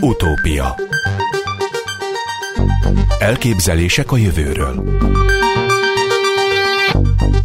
[0.00, 0.76] Utópia.
[3.18, 4.84] Elképzelések a jövőről.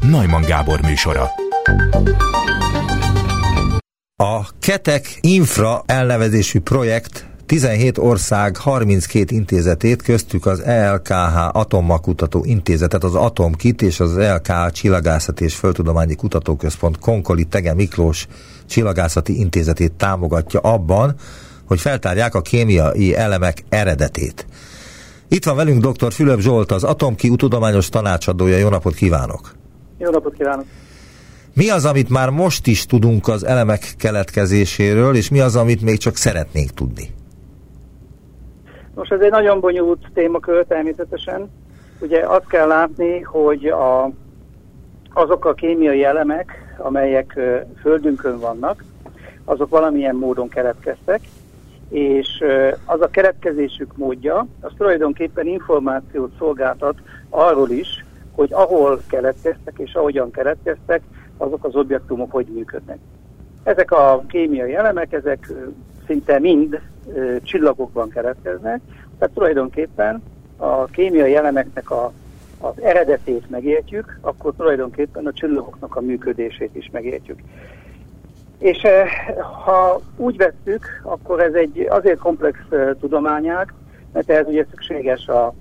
[0.02, 1.30] Najman Gábor műsora.
[4.16, 13.16] A Ketek Infra elnevezésű projekt 17 ország 32 intézetét, köztük az ELKH Atommakutató Intézetet, az
[13.16, 18.28] Atomkit és az ELKH Csillagászat és Földtudományi Kutatóközpont Konkoli Tege Miklós
[18.66, 21.16] Csillagászati Intézetét támogatja abban,
[21.68, 24.46] hogy feltárják a kémiai elemek eredetét.
[25.28, 26.12] Itt van velünk dr.
[26.12, 28.58] Fülöp Zsolt, az Atomki tudományos tanácsadója.
[28.58, 29.52] Jó napot kívánok!
[29.98, 30.66] Jó napot kívánok!
[31.56, 35.98] Mi az, amit már most is tudunk az elemek keletkezéséről, és mi az, amit még
[35.98, 37.10] csak szeretnénk tudni?
[38.96, 41.50] Most ez egy nagyon bonyolult témakör természetesen.
[42.00, 44.12] Ugye azt kell látni, hogy a,
[45.14, 47.40] azok a kémiai elemek, amelyek
[47.82, 48.84] Földünkön vannak,
[49.46, 51.20] azok valamilyen módon keletkeztek,
[51.94, 52.44] és
[52.86, 56.96] az a keletkezésük módja, az tulajdonképpen információt szolgáltat
[57.30, 61.02] arról is, hogy ahol keletkeztek és ahogyan keletkeztek,
[61.38, 62.98] azok az objektumok hogy működnek.
[63.64, 65.52] Ezek a kémiai elemek, ezek
[66.06, 66.82] szinte mind
[67.42, 68.82] csillagokban keletkeznek,
[69.18, 70.24] tehát tulajdonképpen
[70.58, 72.12] a kémiai elemeknek a,
[72.60, 77.40] az eredetét megértjük, akkor tulajdonképpen a csillagoknak a működését is megértjük.
[78.64, 79.10] És eh,
[79.66, 83.74] ha úgy vesszük, akkor ez egy azért komplex eh, tudományág,
[84.14, 85.54] mert ez ugye szükséges a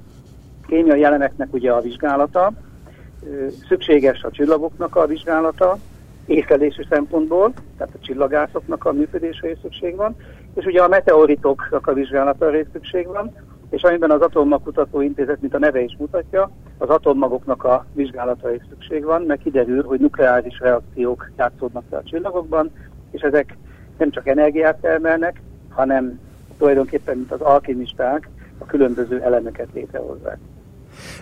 [0.67, 5.79] kémiai elemeknek ugye a vizsgálata, eh, szükséges a csillagoknak a vizsgálata,
[6.27, 10.17] észlelési szempontból, tehát a csillagászoknak a működésre is szükség van,
[10.55, 13.35] és ugye a meteoritoknak a vizsgálatára is szükség van,
[13.73, 18.63] és amiben az Atommagkutató Intézet, mint a neve is mutatja, az atommagoknak a vizsgálatára is
[18.69, 22.71] szükség van, mert kiderül, hogy nukleáris reakciók játszódnak le a csillagokban,
[23.11, 23.57] és ezek
[23.99, 26.21] nem csak energiát termelnek, hanem
[26.59, 28.29] tulajdonképpen, mint az alkimisták,
[28.59, 30.39] a különböző elemeket létrehozzák.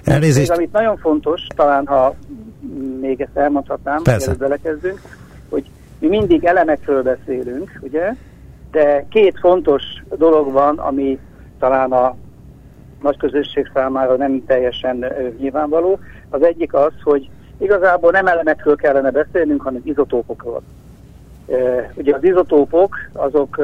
[0.05, 0.49] Elnézést.
[0.49, 2.15] Még, amit nagyon fontos, talán ha
[3.01, 4.35] még ezt elmondhatnám, Persze.
[4.35, 5.01] belekezdünk,
[5.49, 8.15] hogy mi mindig elemekről beszélünk, ugye,
[8.71, 9.83] de két fontos
[10.17, 11.19] dolog van, ami
[11.59, 12.17] talán a
[13.03, 15.05] nagy közösség számára nem teljesen
[15.39, 15.99] nyilvánvaló.
[16.29, 17.29] Az egyik az, hogy
[17.59, 20.63] igazából nem elemekről kellene beszélnünk, hanem izotópokról.
[21.95, 23.61] Ugye az izotópok, azok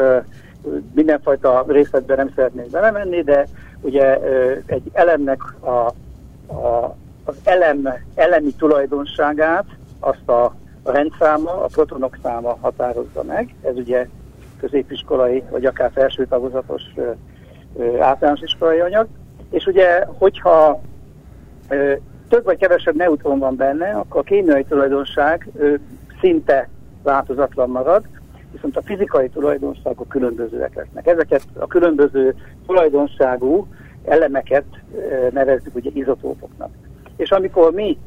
[0.92, 3.46] mindenfajta részletben nem szeretnék belemenni, de
[3.80, 4.20] ugye
[4.66, 5.68] egy elemnek a,
[6.52, 9.64] a, az elem, elemi tulajdonságát
[10.00, 10.54] azt a,
[10.86, 13.54] rendszáma, a protonok száma határozza meg.
[13.62, 14.08] Ez ugye
[14.60, 16.82] középiskolai, vagy akár felső tagozatos
[18.00, 19.06] általános iskolai anyag.
[19.50, 20.80] És ugye, hogyha
[21.70, 21.92] uh,
[22.28, 25.74] több vagy kevesebb neutron van benne, akkor a kémiai tulajdonság uh,
[26.20, 26.68] szinte
[27.02, 28.04] változatlan marad,
[28.52, 31.06] viszont a fizikai tulajdonságok különbözőek lesznek.
[31.06, 32.34] Ezeket a különböző
[32.66, 33.66] tulajdonságú
[34.04, 34.64] elemeket
[35.30, 36.70] nevezzük ugye izotópoknak.
[37.16, 37.98] És amikor mi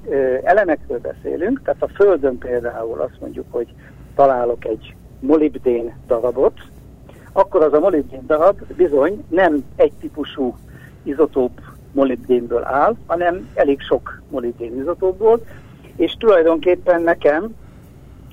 [0.44, 3.74] elemekről beszélünk, tehát a Földön például azt mondjuk, hogy
[4.16, 6.60] találok egy molibdén darabot,
[7.32, 10.56] akkor az a molibdén darab bizony nem egy típusú
[11.04, 11.62] izotóp
[11.92, 15.46] molibdénből áll, hanem elég sok molibdén izotópból,
[15.96, 17.56] és tulajdonképpen nekem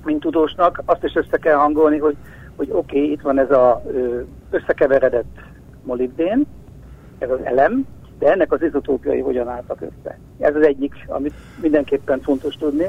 [0.06, 2.16] mint tudósnak azt is össze kell hangolni, hogy,
[2.56, 3.82] hogy oké, okay, itt van ez a
[4.50, 5.38] összekeveredett
[5.82, 6.46] molibdén,
[7.18, 7.86] ez az elem,
[8.18, 10.18] de ennek az izotópiai hogyan álltak össze.
[10.38, 12.86] Ez az egyik, amit mindenképpen fontos tudni.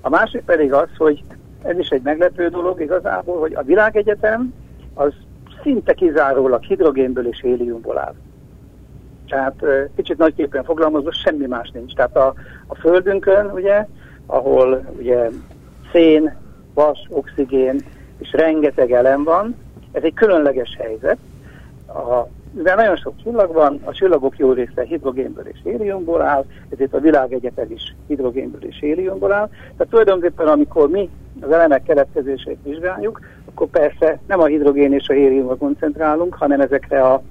[0.00, 1.22] A másik pedig az, hogy
[1.62, 4.54] ez is egy meglepő dolog igazából, hogy a világegyetem
[4.94, 5.12] az
[5.62, 8.14] szinte kizárólag hidrogénből és héliumból áll.
[9.28, 9.64] Tehát
[9.96, 11.94] kicsit nagyképpen fogalmazva semmi más nincs.
[11.94, 12.34] Tehát a,
[12.66, 13.86] a Földünkön, ugye,
[14.26, 15.30] ahol ugye
[15.92, 16.36] szén,
[16.74, 17.80] vas, oxigén
[18.18, 19.56] és rengeteg elem van.
[19.92, 21.18] Ez egy különleges helyzet.
[21.86, 26.94] A, mivel nagyon sok csillag van, a csillagok jó része hidrogénből és héliumból áll, ezért
[26.94, 29.48] a világegyetem is hidrogénből és héliumból áll.
[29.48, 31.10] Tehát tulajdonképpen, amikor mi
[31.40, 37.02] az elemek keletkezését vizsgáljuk, akkor persze nem a hidrogén és a héliumra koncentrálunk, hanem ezekre
[37.02, 37.22] a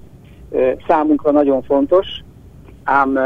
[0.88, 2.08] számunkra nagyon fontos,
[2.84, 3.18] ám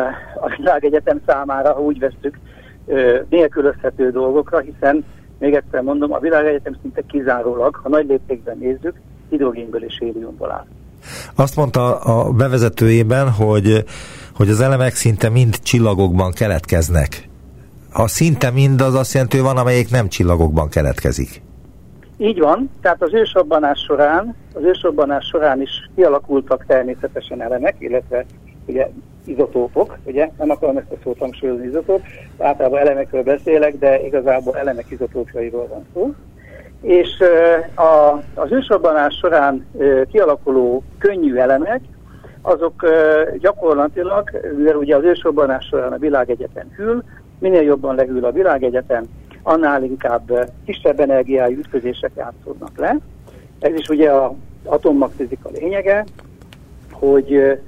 [0.41, 2.39] a világegyetem számára, ha úgy vesztük,
[3.29, 5.05] nélkülözhető dolgokra, hiszen
[5.39, 8.93] még egyszer mondom, a világegyetem szinte kizárólag, ha nagy léptékben nézzük,
[9.29, 10.65] hidrogénből és héliumból áll.
[11.35, 13.83] Azt mondta a bevezetőjében, hogy,
[14.35, 17.29] hogy az elemek szinte mind csillagokban keletkeznek.
[17.91, 21.41] Ha szinte mind, az azt jelenti, hogy van, amelyik nem csillagokban keletkezik.
[22.21, 28.25] Így van, tehát az ősrobbanás során, az ősrobbanás során is kialakultak természetesen elemek, illetve
[28.65, 28.89] ugye
[29.25, 32.01] izotópok, ugye, nem akarom ezt a szót hangsúlyozni izotóp,
[32.37, 36.13] általában elemekről beszélek, de igazából elemek izotópjairól van szó.
[36.81, 37.23] és
[37.75, 39.65] a, az ősrobbanás során
[40.11, 41.81] kialakuló könnyű elemek,
[42.41, 42.85] azok
[43.37, 47.03] gyakorlatilag, mivel ugye az ősrobbanás során a világegyetem hűl,
[47.39, 49.03] minél jobban lehűl a világegyetem,
[49.43, 52.97] annál inkább kisebb energiájú ütközések játszódnak le.
[53.59, 54.31] Ez is ugye az
[54.63, 56.05] atommagfizika lényege,
[56.91, 57.59] hogy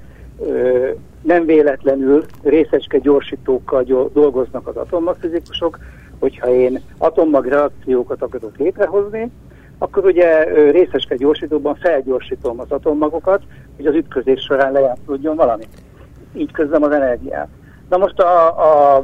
[1.22, 5.78] nem véletlenül részecske gyorsítókkal dolgoznak az atommagfizikusok,
[6.18, 9.30] hogyha én atommag reakciókat akarok létrehozni,
[9.78, 13.42] akkor ugye részecske gyorsítóban felgyorsítom az atommagokat,
[13.76, 15.64] hogy az ütközés során lejátszódjon valami.
[16.34, 17.48] Így közlem az energiát.
[17.92, 18.96] Na most a, a,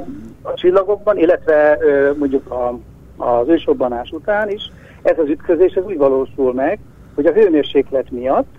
[0.43, 1.79] a csillagokban, illetve
[2.19, 2.79] mondjuk a,
[3.17, 4.71] az ősrobbanás után is
[5.03, 6.79] ez az ütközés ez úgy valósul meg,
[7.15, 8.55] hogy a hőmérséklet miatt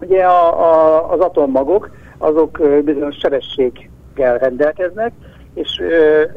[0.00, 5.12] ugye a, a, az atommagok azok bizonyos sebességgel rendelkeznek,
[5.54, 5.82] és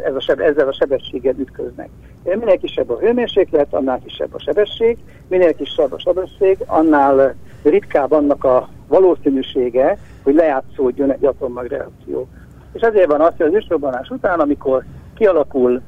[0.05, 1.89] ez a seb, ezzel a sebességgel ütköznek.
[2.23, 4.97] Minél kisebb a hőmérséklet, annál kisebb a sebesség,
[5.27, 12.27] minél kisebb a sebesség, annál ritkább annak a valószínűsége, hogy lejátszódjon egy atommagreakció.
[12.73, 14.83] És ezért van az, hogy az ősrobbanás után, amikor
[15.15, 15.81] kialakul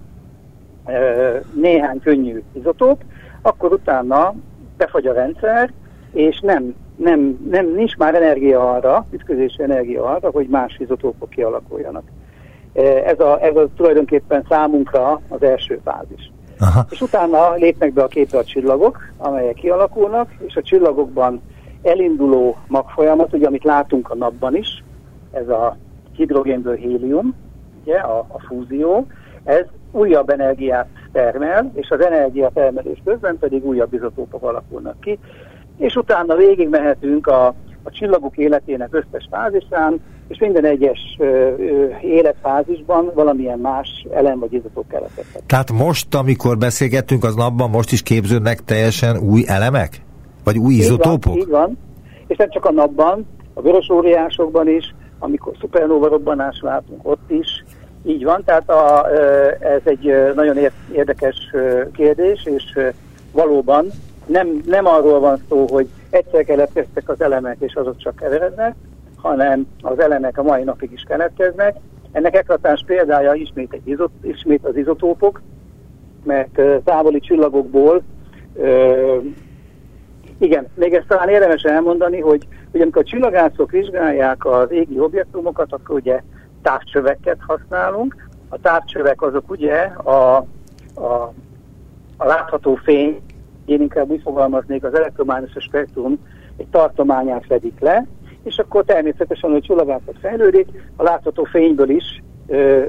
[0.85, 0.99] e,
[1.53, 3.03] néhány könnyű izotóp,
[3.41, 4.33] akkor utána
[4.77, 5.71] befagy a rendszer,
[6.11, 12.03] és nem, nem, nem, nincs már energia arra, ütközési energia arra, hogy más izotópok kialakuljanak.
[13.05, 16.31] Ez a, ez a tulajdonképpen számunkra az első fázis.
[16.59, 16.85] Aha.
[16.89, 21.41] És utána lépnek be a képre a csillagok, amelyek kialakulnak, és a csillagokban
[21.81, 24.83] elinduló magfolyamat, ugye amit látunk a napban is,
[25.31, 25.77] ez a
[26.21, 27.35] hidrogénből hélium,
[27.81, 29.05] ugye, a, a fúzió,
[29.43, 35.19] ez újabb energiát termel, és az energiatermelés közben pedig újabb izotópok alakulnak ki,
[35.77, 37.47] és utána végig mehetünk a,
[37.83, 44.53] a csillagok életének összes fázisán, és minden egyes ö, ö, életfázisban valamilyen más elem vagy
[44.53, 45.43] izotóp keletkezhet.
[45.45, 50.01] Tehát most, amikor beszélgettünk az napban, most is képződnek teljesen új elemek?
[50.43, 51.35] Vagy új izotópok?
[51.35, 51.77] Így van, így van.
[52.27, 57.63] És nem csak a napban, a vörös óriásokban is, amikor szupernóva robbanás látunk, ott is
[58.03, 59.09] így van, tehát a,
[59.59, 60.57] ez egy nagyon
[60.91, 61.35] érdekes
[61.93, 62.79] kérdés, és
[63.31, 63.85] valóban
[64.25, 68.75] nem, nem arról van szó, hogy egyszer keletkeztek az elemek, és azok csak keverednek,
[69.15, 71.75] hanem az elemek a mai napig is keletkeznek.
[72.11, 75.41] Ennek eklatás példája ismét, egy izot, ismét az izotópok,
[76.23, 78.01] mert távoli csillagokból
[80.41, 85.73] igen, még ezt talán érdemes elmondani, hogy, hogy amikor a csillagászok vizsgálják az égi objektumokat,
[85.73, 86.21] akkor ugye
[86.61, 88.29] távcsöveket használunk.
[88.49, 90.35] A távcsövek azok ugye a,
[90.95, 91.33] a,
[92.17, 93.21] a látható fény,
[93.65, 96.19] én inkább úgy fogalmaznék, az elektromágneses spektrum
[96.57, 98.07] egy tartományát fedik le,
[98.43, 102.85] és akkor természetesen, hogy csillagászat fejlődik, a látható fényből is ö,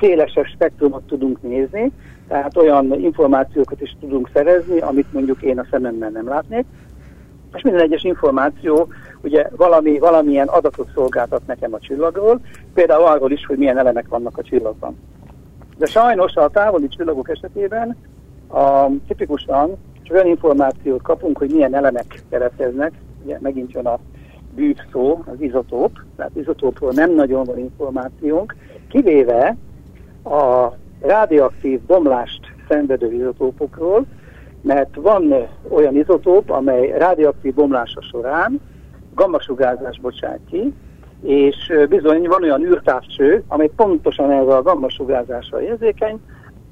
[0.00, 1.92] szélesebb spektrumot tudunk nézni,
[2.28, 6.64] tehát olyan információkat is tudunk szerezni, amit mondjuk én a szememmel nem látnék,
[7.54, 8.88] és minden egyes információ
[9.22, 12.40] ugye valami, valamilyen adatot szolgáltat nekem a csillagról,
[12.74, 14.98] például arról is, hogy milyen elemek vannak a csillagban.
[15.78, 17.96] De sajnos a távoli csillagok esetében
[18.48, 22.92] a, tipikusan csak olyan információt kapunk, hogy milyen elemek keletkeznek,
[23.24, 23.98] ugye megint jön a
[24.54, 28.56] bűv szó, az izotóp, tehát izotópról nem nagyon van információnk,
[28.88, 29.56] kivéve
[30.24, 34.04] a radioaktív bomlást szenvedő izotópokról,
[34.62, 35.34] mert van
[35.68, 38.60] olyan izotóp, amely radioaktív bomlása során
[39.14, 40.74] gammasugárzást bocsát ki,
[41.22, 46.20] és bizony van olyan űrtávcső, amely pontosan erre a gammasugárzásra érzékeny,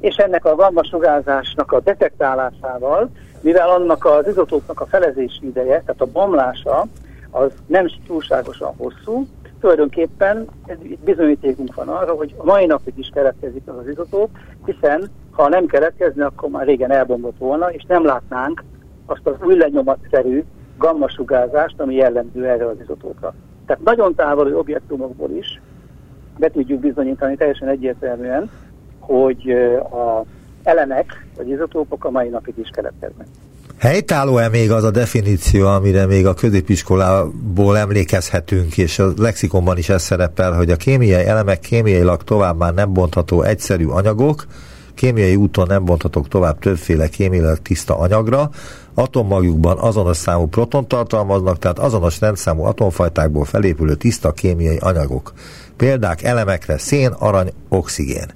[0.01, 6.07] és ennek a gammasugárzásnak a detektálásával, mivel annak az izotópnak a felezési ideje, tehát a
[6.13, 6.87] bomlása,
[7.31, 9.27] az nem túlságosan hosszú,
[9.61, 10.47] tulajdonképpen
[11.05, 14.31] bizonyítékunk van arra, hogy a mai napig is keletkezik az az izotóp,
[14.65, 18.65] hiszen ha nem keletkezne, akkor már régen elbombott volna, és nem látnánk
[19.07, 20.45] azt az új lenyomatszerű
[20.79, 23.35] gammasugárzást, ami jellemző erre az izotópra.
[23.67, 25.61] Tehát nagyon távoli objektumokból is
[26.39, 28.51] be tudjuk bizonyítani teljesen egyértelműen,
[28.99, 29.51] hogy
[29.93, 30.25] a
[30.63, 33.27] elemek vagy izotópok a mai napig is keletkeznek.
[33.81, 40.03] Helytálló-e még az a definíció, amire még a középiskolából emlékezhetünk, és a lexikonban is ez
[40.03, 44.47] szerepel, hogy a kémiai elemek kémiailag tovább már nem bontható egyszerű anyagok,
[44.95, 48.51] kémiai úton nem bonthatók tovább többféle kémiailag tiszta anyagra,
[48.95, 55.33] atommagjukban azonos számú proton tartalmaznak, tehát azonos rendszámú atomfajtákból felépülő tiszta kémiai anyagok.
[55.77, 58.27] Példák elemekre szén, arany, oxigén.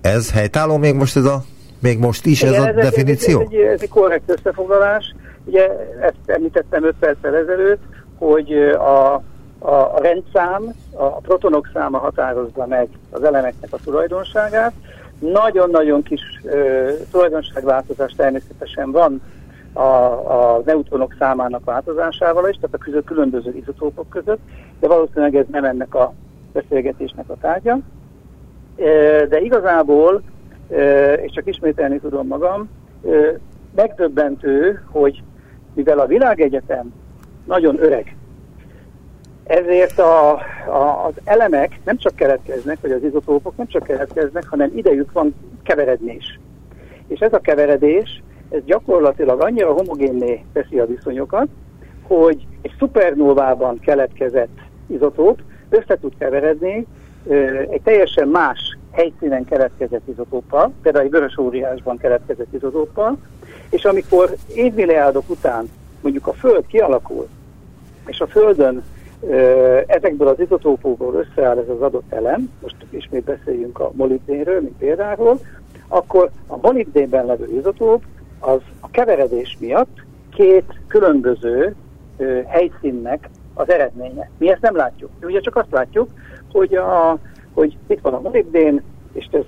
[0.00, 1.44] Ez helytálló még most ez a
[1.78, 3.40] még most is Igen, ez a ez definíció?
[3.40, 5.14] Ez, egy, ez egy korrekt összefoglalás.
[5.44, 5.68] Ugye
[6.00, 7.82] ezt említettem 5 perccel ezelőtt,
[8.18, 9.14] hogy a,
[9.58, 14.72] a, a rendszám, a protonok száma határozza meg az elemeknek a tulajdonságát,
[15.18, 19.20] Nagyon-nagyon kis ö, tulajdonságváltozás természetesen van
[19.72, 24.40] a, a neutronok számának változásával is, tehát a között különböző izotópok között,
[24.80, 26.12] de valószínűleg ez nem ennek a
[26.52, 27.78] beszélgetésnek a tárgya.
[29.28, 30.22] De igazából,
[31.22, 32.68] és csak ismételni tudom magam,
[33.74, 35.22] megdöbbentő, hogy
[35.74, 36.92] mivel a világegyetem
[37.44, 38.16] nagyon öreg,
[39.46, 40.30] ezért a,
[40.66, 45.34] a, az elemek nem csak keletkeznek, vagy az izotópok nem csak keletkeznek, hanem idejük van
[45.62, 46.40] keveredni is.
[47.06, 51.46] És ez a keveredés, ez gyakorlatilag annyira homogénné teszi a viszonyokat,
[52.02, 56.86] hogy egy szupernóvában keletkezett izotóp össze tud keveredni
[57.70, 63.16] egy teljesen más helyszínen keletkezett izotóppal, például egy vörös óriásban keletkezett izotóppal,
[63.70, 67.28] és amikor évmilliárdok után mondjuk a Föld kialakul,
[68.06, 68.82] és a Földön
[69.86, 75.40] ezekből az izotópokból összeáll ez az adott elem, most ismét beszéljünk a molibdénről, mint például,
[75.88, 78.02] akkor a molibdénben levő izotóp
[78.38, 81.74] az a keveredés miatt két különböző
[82.16, 84.30] ö, helyszínnek az eredménye.
[84.38, 85.10] Mi ezt nem látjuk.
[85.20, 86.10] Mi ugye csak azt látjuk,
[86.52, 87.18] hogy, a,
[87.56, 88.82] hogy itt van a molibdén,
[89.12, 89.42] és ez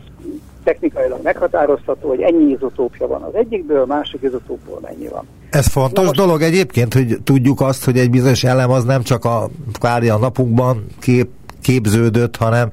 [0.65, 5.27] technikailag meghatározható, hogy ennyi izotópja van az egyikből, másik izotópból mennyi van.
[5.51, 6.17] Ez fontos most...
[6.17, 9.49] dolog egyébként, hogy tudjuk azt, hogy egy bizonyos elem az nem csak a
[9.79, 11.29] kvári a napunkban kép,
[11.63, 12.71] képződött, hanem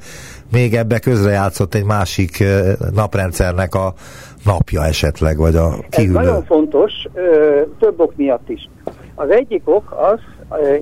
[0.52, 2.44] még ebbe közrejátszott egy másik
[2.94, 3.94] naprendszernek a
[4.46, 6.18] napja esetleg, vagy a kívül.
[6.18, 6.92] Ez nagyon fontos,
[7.80, 8.70] több ok miatt is.
[9.16, 10.20] Az egyik ok az,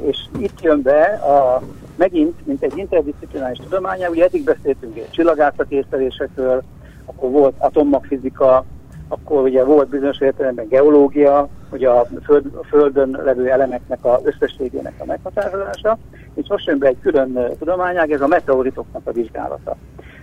[0.09, 1.61] és itt jön be a,
[1.95, 6.63] megint, mint egy interdisziplinális tudománya, ugye eddig beszéltünk egy csillagászati észlelésekről,
[7.05, 8.65] akkor volt atommagfizika,
[9.07, 14.93] akkor ugye volt bizonyos értelemben geológia, ugye a, föld, a Földön levő elemeknek a összességének
[14.97, 15.97] a meghatározása,
[16.33, 19.75] és most jön be egy külön tudományág, ez a meteoritoknak a vizsgálata.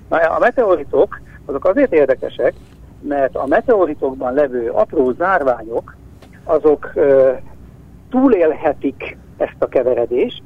[0.08, 2.54] Na, a meteoritok azok azért érdekesek,
[3.00, 5.96] mert a meteoritokban levő apró zárványok,
[6.44, 7.32] azok ö,
[8.10, 10.42] túlélhetik ezt a keveredést,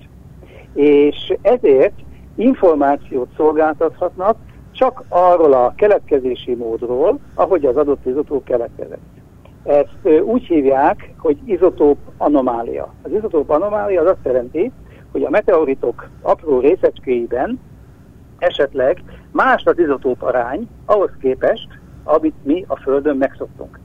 [0.74, 1.98] és ezért
[2.36, 4.36] információt szolgáltathatnak
[4.70, 9.12] csak arról a keletkezési módról, ahogy az adott izotóp keletkezett.
[9.64, 12.92] Ezt úgy hívják, hogy izotóp anomália.
[13.02, 14.72] Az izotóp anomália az azt jelenti,
[15.12, 17.60] hogy a meteoritok apró részecskéiben
[18.38, 21.68] esetleg más az izotóp arány ahhoz képest,
[22.04, 23.78] amit mi a Földön megszoktunk.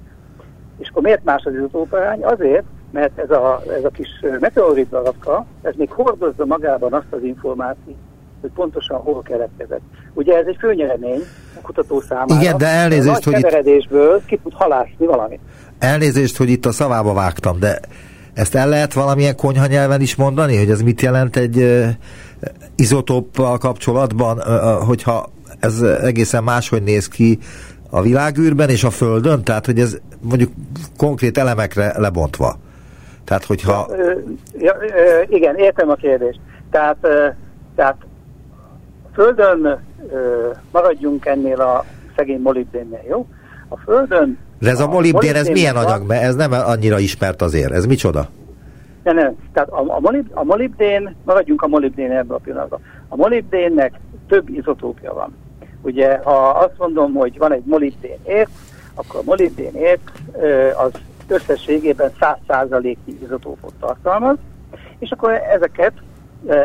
[0.77, 2.24] És akkor miért más az izotóp arány?
[2.24, 4.08] Azért, mert ez a, ez a kis
[4.39, 7.96] meteorit darabka, ez még hordozza magában azt az információt,
[8.41, 9.81] hogy pontosan hol keletkezett.
[10.13, 11.22] Ugye ez egy főnyeremény
[11.58, 12.41] a kutató számára.
[12.41, 14.25] Igen, de elnézést, hogy itt...
[14.25, 15.39] ki tud halászni valamit.
[15.79, 17.79] Elnézést, hogy itt a szavába vágtam, de
[18.34, 21.88] ezt el lehet valamilyen konyha nyelven is mondani, hogy ez mit jelent egy uh,
[22.75, 25.29] izotóppal kapcsolatban, uh, hogyha
[25.60, 27.39] ez egészen máshogy néz ki
[27.89, 30.51] a világűrben és a Földön, tehát hogy ez mondjuk
[30.98, 32.60] konkrét elemekre lebontva.
[33.30, 33.88] Tehát, hogyha...
[34.58, 36.40] Ja, ja, igen, értem a kérdést.
[36.72, 36.98] Tehát,
[37.76, 37.96] tehát
[39.14, 39.80] Földön
[40.72, 43.28] maradjunk ennél a szegény molibdénnél, jó?
[43.68, 44.38] A Földön...
[44.60, 46.08] De ez a, a molibdén, ez milyen anyag?
[46.08, 47.72] Mert ez nem annyira ismert azért.
[47.72, 48.30] Ez micsoda?
[49.04, 49.36] Nem, nem.
[49.54, 52.80] Tehát a, a, molib, a molibdén, maradjunk a molibdén ebben a pillanatban.
[53.08, 55.36] A molibdénnek több izotópja van.
[55.82, 58.52] Ugye, ha azt mondom, hogy van egy molibdén ért,
[58.94, 60.12] akkor a molibdén ért
[60.78, 60.92] az
[61.32, 64.38] összességében 100%-nyi izotópot tartalmaz,
[65.00, 65.94] és akkor ezeket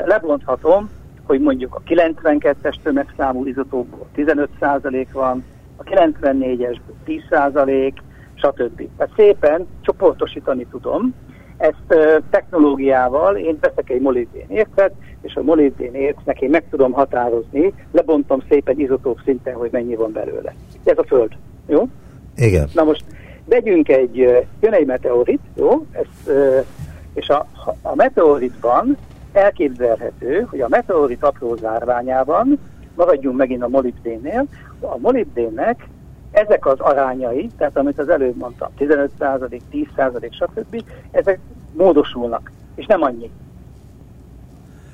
[0.04, 0.90] lebonthatom
[1.26, 5.44] hogy mondjuk a 92-es tömegszámú izotópból 15% van,
[5.76, 7.92] a 94-es 10%,
[8.34, 8.88] stb.
[8.96, 11.14] Tehát szépen csoportosítani tudom.
[11.56, 14.92] Ezt technológiával én veszek egy molibdén értet,
[15.22, 20.12] és a molibdén értnek én meg tudom határozni, lebontom szépen izotóp szinten, hogy mennyi van
[20.12, 20.54] belőle.
[20.84, 21.32] Ez a Föld.
[21.66, 21.88] Jó?
[22.36, 22.68] Igen.
[22.74, 23.04] Na most
[23.44, 24.16] vegyünk egy,
[24.60, 25.86] jön egy meteorit, jó?
[25.92, 26.34] Ez,
[27.14, 27.46] és a,
[27.82, 28.96] a meteoritban
[29.32, 32.58] elképzelhető, hogy a meteorit apró zárványában,
[32.94, 34.44] maradjunk megint a molibdénnél,
[34.80, 35.88] a molibdénnek
[36.30, 41.38] ezek az arányai, tehát amit az előbb mondtam, 15%, 10%, stb., ezek
[41.72, 43.30] módosulnak, és nem annyi.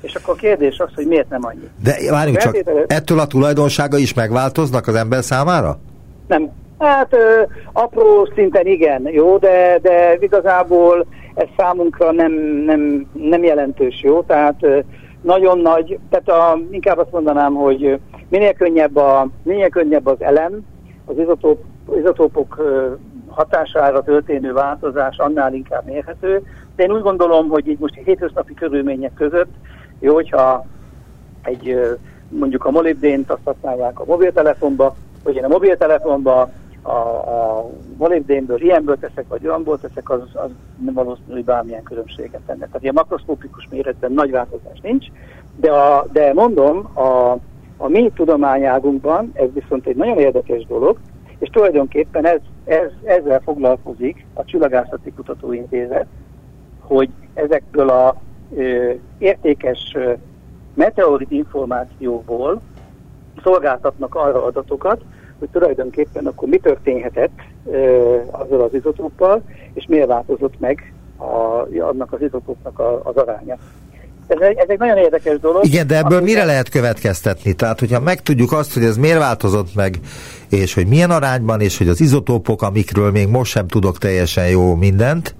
[0.01, 1.69] És akkor a kérdés az, hogy miért nem annyi.
[1.83, 5.79] De várjunk csak, ettől a tulajdonsága is megváltoznak az ember számára?
[6.27, 6.51] Nem.
[6.81, 12.31] Hát ö, apró szinten igen, jó, de, de igazából ez számunkra nem,
[12.65, 14.65] nem, nem jelentős jó, tehát
[15.21, 20.59] nagyon nagy, tehát a, inkább azt mondanám, hogy minél könnyebb, a, minél könnyebb az elem,
[21.05, 21.63] az izotóp,
[21.97, 22.61] izotópok
[23.27, 26.41] hatására történő változás annál inkább mérhető,
[26.75, 29.51] de én úgy gondolom, hogy így most hétköznapi körülmények között
[29.99, 30.65] jó, hogyha
[31.43, 31.97] egy
[32.29, 38.97] mondjuk a molibdént azt használják a mobiltelefonba, hogy én a mobiltelefonban a, a molibdénből ilyenből
[38.97, 40.49] teszek, vagy olyanból teszek, az, az
[40.85, 42.65] nem valószínű, hogy bármilyen különbséget tenne.
[42.65, 45.05] Tehát ilyen makroszkópikus méretben nagy változás nincs,
[45.55, 47.37] de, a, de mondom, a,
[47.77, 50.97] a mi tudományágunkban ez viszont egy nagyon érdekes dolog,
[51.39, 56.05] és tulajdonképpen ez, ez, ezzel foglalkozik a Csillagászati Kutatóintézet,
[56.79, 58.15] hogy ezekből a
[58.55, 60.13] ö, értékes ö,
[60.73, 62.61] meteorit információból
[63.43, 65.01] szolgáltatnak arra adatokat,
[65.41, 67.39] hogy tulajdonképpen akkor mi történhetett
[68.31, 69.41] azzal az izotóppal,
[69.73, 73.57] és miért változott meg a, annak az izotópnak a, az aránya.
[74.27, 75.65] Ez egy, ez egy nagyon érdekes dolog.
[75.65, 77.53] Igen, de ebből mire lehet következtetni?
[77.53, 79.99] Tehát, hogyha megtudjuk azt, hogy ez miért változott meg,
[80.49, 84.75] és hogy milyen arányban, és hogy az izotópok, amikről még most sem tudok teljesen jó
[84.75, 85.35] mindent,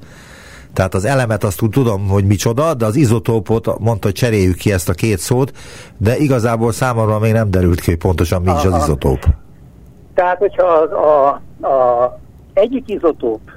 [0.74, 4.90] tehát az elemet azt tudom, hogy micsoda, de az izotópot mondta, hogy cseréljük ki ezt
[4.90, 5.52] a két szót,
[5.98, 9.26] de igazából számomra még nem derült ki, hogy pontosan mi is az izotóp.
[10.14, 11.28] Tehát, hogyha az, a,
[11.68, 12.20] a
[12.54, 13.52] egyik izotóp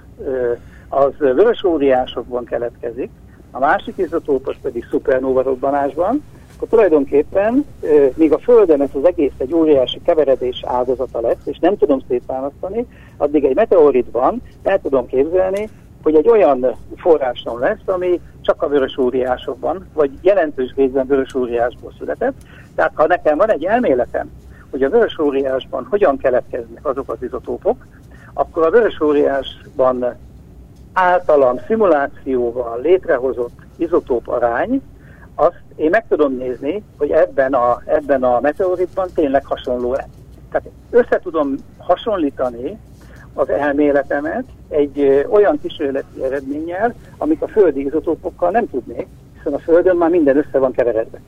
[0.89, 3.11] az vörös óriásokban keletkezik,
[3.51, 6.23] a másik izotóp az pedig szupernóva robbanásban,
[6.57, 7.67] akkor tulajdonképpen,
[8.15, 12.87] míg a Földön ez az egész egy óriási keveredés áldozata lesz, és nem tudom szétválasztani,
[13.17, 15.69] addig egy meteoritban el tudom képzelni,
[16.03, 21.93] hogy egy olyan forráson lesz, ami csak a vörös óriásokban, vagy jelentős részben vörös óriásból
[21.99, 22.35] született.
[22.75, 24.31] Tehát ha nekem van egy elméletem,
[24.75, 27.87] hogy a vörös óriásban hogyan keletkeznek azok az izotópok,
[28.33, 30.15] akkor a vörös óriásban
[30.93, 34.83] általam szimulációval létrehozott izotóp arány,
[35.35, 40.09] azt én meg tudom nézni, hogy ebben a, ebben a meteoritban tényleg hasonló-e.
[40.51, 42.79] Tehát össze tudom hasonlítani
[43.35, 49.97] az elméletemet egy olyan kísérleti eredménnyel, amit a földi izotópokkal nem tudnék, hiszen a Földön
[49.97, 51.21] már minden össze van keveredve.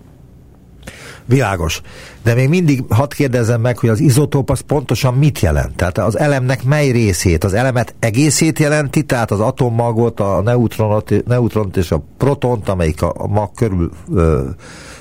[1.29, 1.81] Világos.
[2.23, 5.77] De még mindig hadd kérdezzem meg, hogy az izotóp az pontosan mit jelent?
[5.77, 7.45] Tehát az elemnek mely részét?
[7.45, 13.27] Az elemet egészét jelenti, tehát az atommagot, a neutronot, neutront és a protont, amelyik a,
[13.27, 14.41] mag körül ö,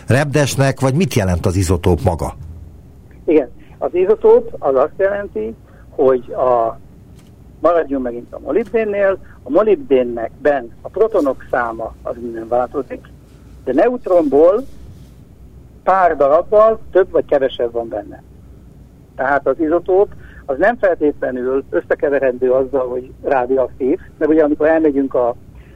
[0.08, 2.35] repdesnek, vagy mit jelent az izotóp maga?
[3.25, 5.55] Igen, az izotóp az azt jelenti,
[5.90, 6.79] hogy a
[7.59, 13.00] maradjunk megint a molibdénnél, a molibdénnek ben a protonok száma az minden változik,
[13.64, 14.64] de neutronból
[15.85, 18.24] pár darabbal több vagy kevesebb van benne.
[19.15, 20.07] Tehát az izotóp
[20.45, 25.35] az nem feltétlenül összekeverendő azzal, hogy rádióaktív, mert ugye amikor elmegyünk a,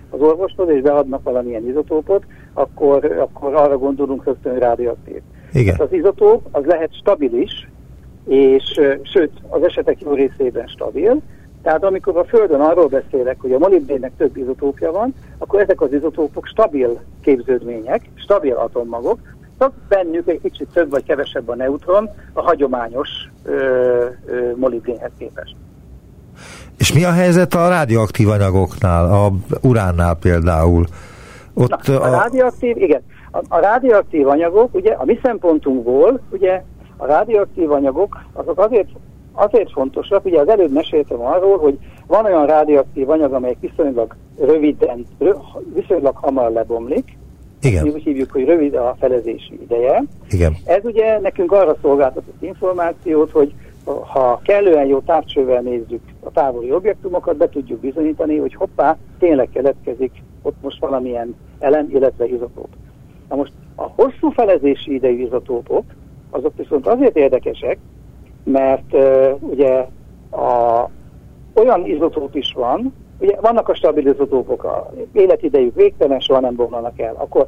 [0.10, 5.22] az orvoshoz és beadnak valamilyen izotópot, akkor, akkor arra gondolunk rögtön, hogy rádióaktív.
[5.54, 5.76] Igen.
[5.80, 7.68] Az izotóp az lehet stabilis,
[8.28, 11.22] és sőt, az esetek jó részében stabil,
[11.62, 15.94] tehát amikor a Földön arról beszélek, hogy a molibdénnek több izotópja van, akkor ezek az
[15.94, 19.20] izotópok stabil képződmények, stabil atommagok,
[19.60, 23.10] csak bennük egy kicsit több vagy kevesebb a neutron a hagyományos
[23.44, 23.54] ö,
[24.26, 25.56] ö, molibdénhez képest.
[26.78, 30.86] És mi a helyzet a rádióaktív anyagoknál, a uránnál például?
[31.54, 33.02] Ott Na, a, a rádióaktív, igen.
[33.32, 36.64] A, a rádióaktív anyagok, ugye a mi szempontunkból, ugye
[36.98, 38.90] a rádióaktív anyagok azok azért,
[39.34, 45.06] azért fontosak, ugye az előbb meséltem arról, hogy van olyan rádióaktív anyag, amely viszonylag röviden,
[45.20, 45.32] rö,
[45.74, 47.18] viszonylag hamar lebomlik,
[47.62, 47.84] Igen.
[47.84, 50.04] mi úgy hívjuk, hogy rövid a felezési ideje.
[50.30, 50.56] Igen.
[50.66, 57.38] Ez ugye nekünk arra szolgáltatott információt, hogy ha kellően jó távcsővel nézzük a távoli objektumokat,
[57.38, 62.70] be tudjuk bizonyítani, hogy hoppá, tényleg keletkezik ott most valamilyen elem, illetve izotóp.
[63.30, 65.84] Na most a hosszú felezési idejű izotópok,
[66.30, 67.78] azok viszont azért érdekesek,
[68.44, 69.88] mert uh, ugye
[70.32, 70.90] a,
[71.54, 77.00] olyan izotóp is van, ugye vannak a stabil izotópok, a életidejük végtelen, soha nem bomlanak
[77.00, 77.16] el.
[77.18, 77.48] Akkor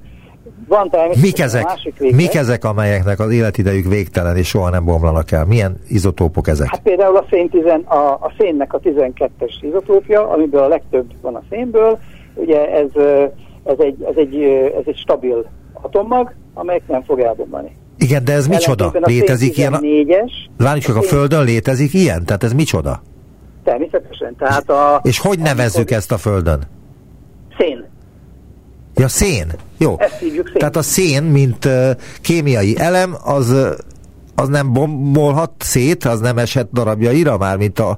[0.68, 1.64] van természetesen Mik ezek?
[1.64, 2.16] a másik része.
[2.16, 5.46] Mik ezek, amelyeknek az életidejük végtelen és soha nem bomlanak el?
[5.46, 6.68] Milyen izotópok ezek?
[6.68, 11.36] Hát például a, szén tizen, a, a szénnek a 12-es izotópja, amiből a legtöbb van
[11.36, 12.00] a szénből,
[12.34, 12.90] ugye ez,
[13.64, 14.42] ez, egy, ez, egy,
[14.78, 17.76] ez egy stabil atommag, amelyik nem fog elbomlani.
[17.98, 18.84] Igen, de ez micsoda?
[18.84, 19.74] Ellentétben a Létezik ilyen?
[19.74, 19.80] A...
[19.80, 22.26] 14-es, Várjuk csak, a Földön létezik ilyen?
[22.26, 23.02] Tehát ez micsoda?
[23.72, 24.36] Természetesen.
[24.38, 26.60] Tehát a, És hogy nevezzük amikor- ezt a Földön?
[27.58, 27.86] Szén.
[28.96, 29.48] Ja, szén.
[29.78, 29.96] Jó.
[29.98, 30.58] Ezt hívjuk szén.
[30.58, 31.90] Tehát a szén, mint uh,
[32.22, 33.56] kémiai elem, az,
[34.36, 37.98] az nem bombolhat szét, az nem esett darabjaira már, mint a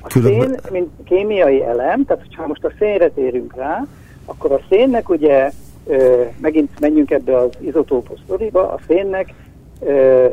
[0.00, 0.58] A különböző...
[0.62, 3.86] szén, mint kémiai elem, tehát ha most a szénre térünk rá,
[4.24, 5.50] akkor a szénnek ugye,
[5.86, 9.34] ö, megint menjünk ebbe az izotópos sztoriba, a szénnek
[9.80, 10.26] ö,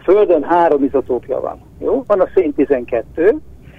[0.00, 1.60] a Földön három izotópja van.
[1.78, 2.04] Jó?
[2.06, 3.36] Van a szén 12,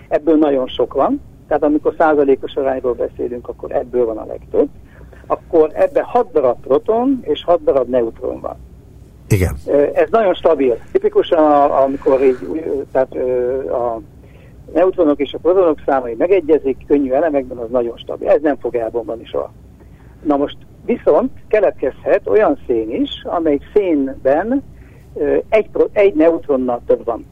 [0.08, 4.68] ebből nagyon sok van, tehát amikor százalékos arányról beszélünk, akkor ebből van a legtöbb.
[5.28, 8.56] Akkor ebbe 6 darab proton és 6 darab neutron van.
[9.30, 9.56] Igen.
[9.94, 10.78] Ez nagyon stabil.
[10.92, 12.38] Tipikusan, amikor így,
[12.92, 13.16] tehát
[13.72, 14.02] a
[14.74, 18.30] neutronok és a protonok számai megegyezik, könnyű elemekben, az nagyon stabil.
[18.30, 19.52] Ez nem fog elbomlani soha.
[20.24, 24.64] Na most viszont keletkezhet olyan szén is, amelyik szénben
[25.50, 27.26] egy, egy neutronnal több van.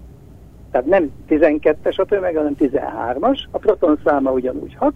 [0.71, 3.39] Tehát nem 12-es a tömeg, hanem 13-as.
[3.51, 4.93] A proton száma ugyanúgy 6,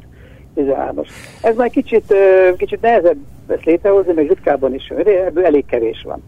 [0.56, 1.08] 13-as.
[1.42, 2.14] Ez már kicsit,
[2.58, 3.18] kicsit nehezebb
[3.48, 4.88] ezt létrehozni, meg ritkábban is,
[5.26, 6.24] ebből elég kevés van.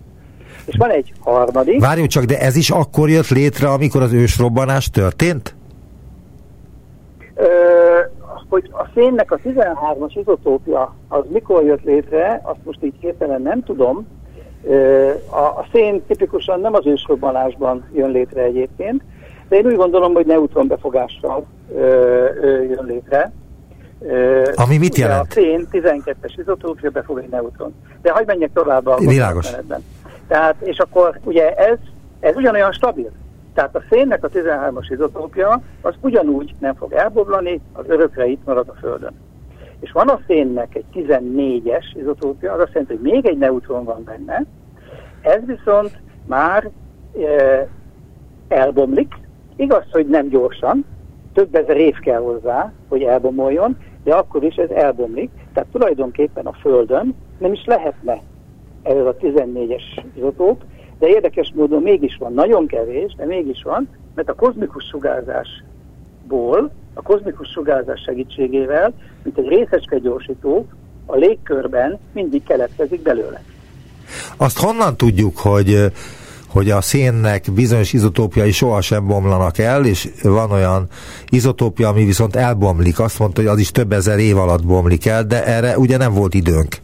[0.65, 1.81] És van egy harmadik.
[1.81, 5.55] Várjunk csak, de ez is akkor jött létre, amikor az ősrobbanás történt?
[7.35, 7.45] Ö,
[8.49, 13.63] hogy a szénnek a 13-as izotópja az mikor jött létre, azt most így hirtelen nem
[13.63, 14.07] tudom.
[15.29, 19.01] A, szén tipikusan nem az ősrobbanásban jön létre egyébként,
[19.49, 21.79] de én úgy gondolom, hogy neutronbefogással ö,
[22.41, 23.31] ö, jön létre.
[24.55, 25.27] Ami mit jelent?
[25.29, 27.73] A szén 12-es izotópja befog egy neutron.
[28.01, 29.51] De hagyd menjek tovább a Világos.
[30.27, 31.77] Tehát, és akkor ugye ez,
[32.19, 33.11] ez ugyanolyan stabil.
[33.53, 38.69] Tehát a szénnek a 13-as izotópja az ugyanúgy nem fog elboblani, az örökre itt marad
[38.69, 39.13] a Földön.
[39.85, 44.03] És van a szénnek egy 14-es izotópja, az azt jelenti, hogy még egy neutron van
[44.03, 44.45] benne,
[45.21, 46.69] ez viszont már
[47.19, 47.67] e,
[48.47, 49.13] elbomlik,
[49.55, 50.85] igaz, hogy nem gyorsan,
[51.33, 56.53] több ezer év kell hozzá, hogy elbomoljon, de akkor is ez elbomlik, tehát tulajdonképpen a
[56.53, 58.21] Földön nem is lehetne
[58.83, 60.63] ez a 14-es izotóp,
[60.99, 67.01] de érdekes módon mégis van, nagyon kevés, de mégis van, mert a kozmikus sugárzásból, a
[67.01, 70.67] kozmikus sugárzás segítségével, mint egy részecske gyorsító,
[71.05, 73.41] a légkörben mindig keletkezik belőle.
[74.37, 75.91] Azt honnan tudjuk, hogy
[76.55, 80.87] hogy a szénnek bizonyos izotópiai sohasem bomlanak el, és van olyan
[81.29, 82.99] izotópia, ami viszont elbomlik.
[82.99, 86.13] Azt mondta, hogy az is több ezer év alatt bomlik el, de erre ugye nem
[86.13, 86.75] volt időnk.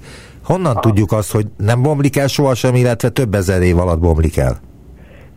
[0.43, 0.79] Honnan Aha.
[0.79, 4.59] tudjuk azt, hogy nem bomlik el sohasem, illetve több ezer év alatt bomlik el?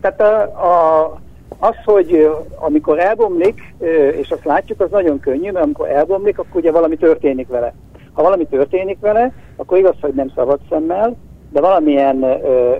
[0.01, 1.21] Tehát a, a,
[1.59, 3.73] az, hogy amikor elbomlik,
[4.21, 7.73] és azt látjuk, az nagyon könnyű, mert amikor elbomlik, akkor ugye valami történik vele.
[8.13, 11.15] Ha valami történik vele, akkor igaz, hogy nem szabad szemmel,
[11.51, 12.25] de valamilyen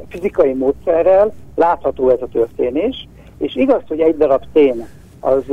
[0.10, 3.08] fizikai módszerrel látható ez a történés,
[3.38, 4.88] és igaz, hogy egy darab szén
[5.20, 5.44] az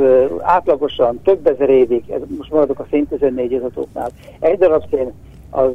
[0.41, 2.03] átlagosan több ezer évig,
[2.37, 4.09] most maradok a szén 14 izotóknál,
[4.39, 5.11] egy darab szén
[5.49, 5.71] az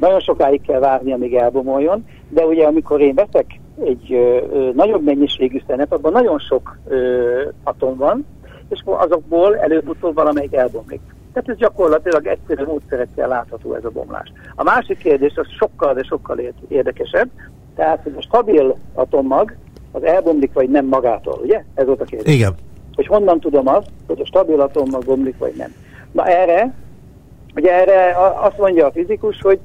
[0.00, 3.46] nagyon sokáig kell várni, amíg elbomoljon, de ugye amikor én veszek
[3.84, 8.26] egy ö, ö, nagyobb mennyiségű szenet, abban nagyon sok ö, atom van,
[8.68, 11.00] és azokból előbb-utóbb valamelyik elbomlik.
[11.32, 14.32] Tehát ez gyakorlatilag egyszerű módszerekkel látható ez a bomlás.
[14.54, 17.28] A másik kérdés az sokkal, de sokkal érdekesebb,
[17.74, 19.54] tehát hogy a stabil atommag
[19.92, 21.64] az elbomlik, vagy nem magától, ugye?
[21.74, 22.34] Ez volt a kérdés.
[22.34, 22.54] Igen.
[22.94, 25.74] Hogy honnan tudom azt, hogy a stabil atommag bomlik, vagy nem.
[26.12, 26.74] Na erre
[27.58, 29.58] Ugye erre azt mondja a fizikus, hogy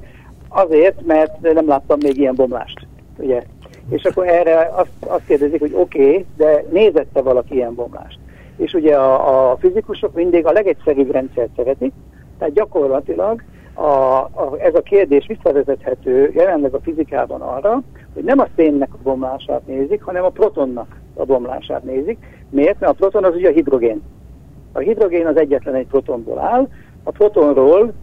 [0.47, 2.87] azért, mert nem láttam még ilyen bomlást.
[3.17, 3.43] Ugye?
[3.89, 8.19] És akkor erre azt, azt kérdezik, hogy oké, okay, de nézette valaki ilyen bomlást.
[8.57, 11.93] És ugye a, a fizikusok mindig a legegyszerűbb rendszert szeretik,
[12.37, 13.43] tehát gyakorlatilag
[13.73, 17.81] a, a, ez a kérdés visszavezethető jelenleg a fizikában arra,
[18.13, 22.17] hogy nem a szénnek a bomlását nézik, hanem a protonnak a bomlását nézik.
[22.49, 22.79] Miért?
[22.79, 24.01] Mert a proton az ugye a hidrogén.
[24.71, 26.67] A hidrogén az egyetlen egy protonból áll,
[27.03, 27.93] a protonról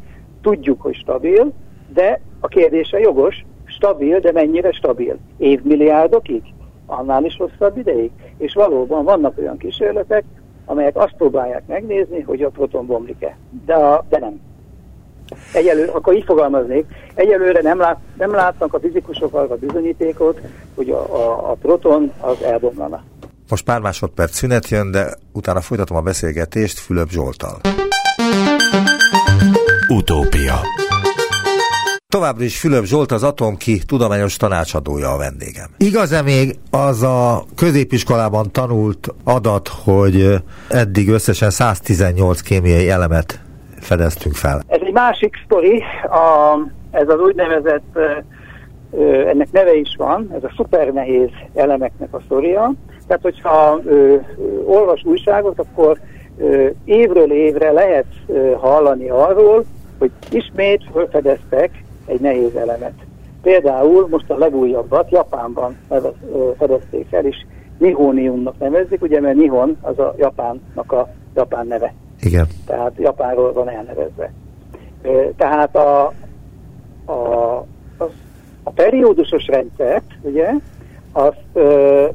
[0.43, 1.53] tudjuk, hogy stabil,
[1.93, 3.45] de a kérdése jogos,
[3.81, 5.17] stabil, de mennyire stabil?
[5.39, 6.43] Évmilliárdokig?
[6.87, 8.11] Annál is hosszabb ideig?
[8.39, 10.25] És valóban vannak olyan kísérletek,
[10.65, 13.37] amelyek azt próbálják megnézni, hogy a proton bomlik-e.
[13.67, 14.41] De, a, de nem.
[15.53, 20.41] Egyelőre, akkor így fogalmaznék, egyelőre nem, lát, nem látnak a fizikusok arra bizonyítékot,
[20.75, 23.03] hogy a, a, a proton az elbomlana.
[23.49, 27.61] Most pár másodperc szünet jön, de utána folytatom a beszélgetést Fülöp Zsoltal.
[29.89, 30.55] Utópia
[32.11, 35.67] Továbbra is Fülöp Zsolt az Atomki tudományos tanácsadója a vendégem.
[35.77, 40.35] Igaz-e még az a középiskolában tanult adat, hogy
[40.69, 43.41] eddig összesen 118 kémiai elemet
[43.81, 44.63] fedeztünk fel?
[44.67, 46.57] Ez egy másik sztori, a,
[46.91, 47.99] ez az úgynevezett,
[49.27, 52.73] ennek neve is van, ez a szuper nehéz elemeknek a sztoria.
[53.07, 54.17] Tehát, hogyha ö,
[54.67, 55.99] olvas újságot, akkor
[56.39, 59.65] ö, évről évre lehet ö, hallani arról,
[59.99, 61.71] hogy ismét felfedeztek
[62.11, 62.93] egy nehéz elemet.
[63.43, 66.13] Például most a legújabbat Japánban nevez,
[66.59, 67.37] fedezték fel, és
[67.79, 71.95] nihóniumnak nevezik, ugye, mert nihon az a Japánnak a japán neve.
[72.21, 72.47] Igen.
[72.67, 74.33] Tehát Japánról van elnevezve.
[75.37, 76.13] Tehát a,
[77.05, 77.13] a,
[77.99, 78.11] a,
[78.63, 80.51] a periódusos rendszert, ugye,
[81.13, 82.07] azt ö,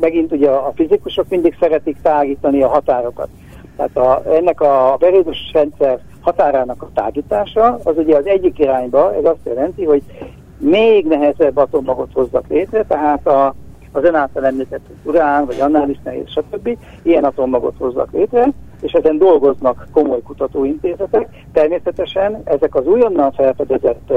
[0.00, 3.28] megint ugye a fizikusok mindig szeretik tágítani a határokat.
[3.76, 9.24] Tehát a, ennek a periódusos rendszer határának a tágítása, az ugye az egyik irányba, ez
[9.24, 10.02] azt jelenti, hogy
[10.58, 13.54] még nehezebb atommagot hozzak létre, tehát a,
[13.92, 16.78] az ön által említett urán, vagy annál is nehéz, stb.
[17.02, 21.28] ilyen atommagot hozzak létre, és ezen dolgoznak komoly kutatóintézetek.
[21.52, 24.12] Természetesen ezek az újonnan felfedezett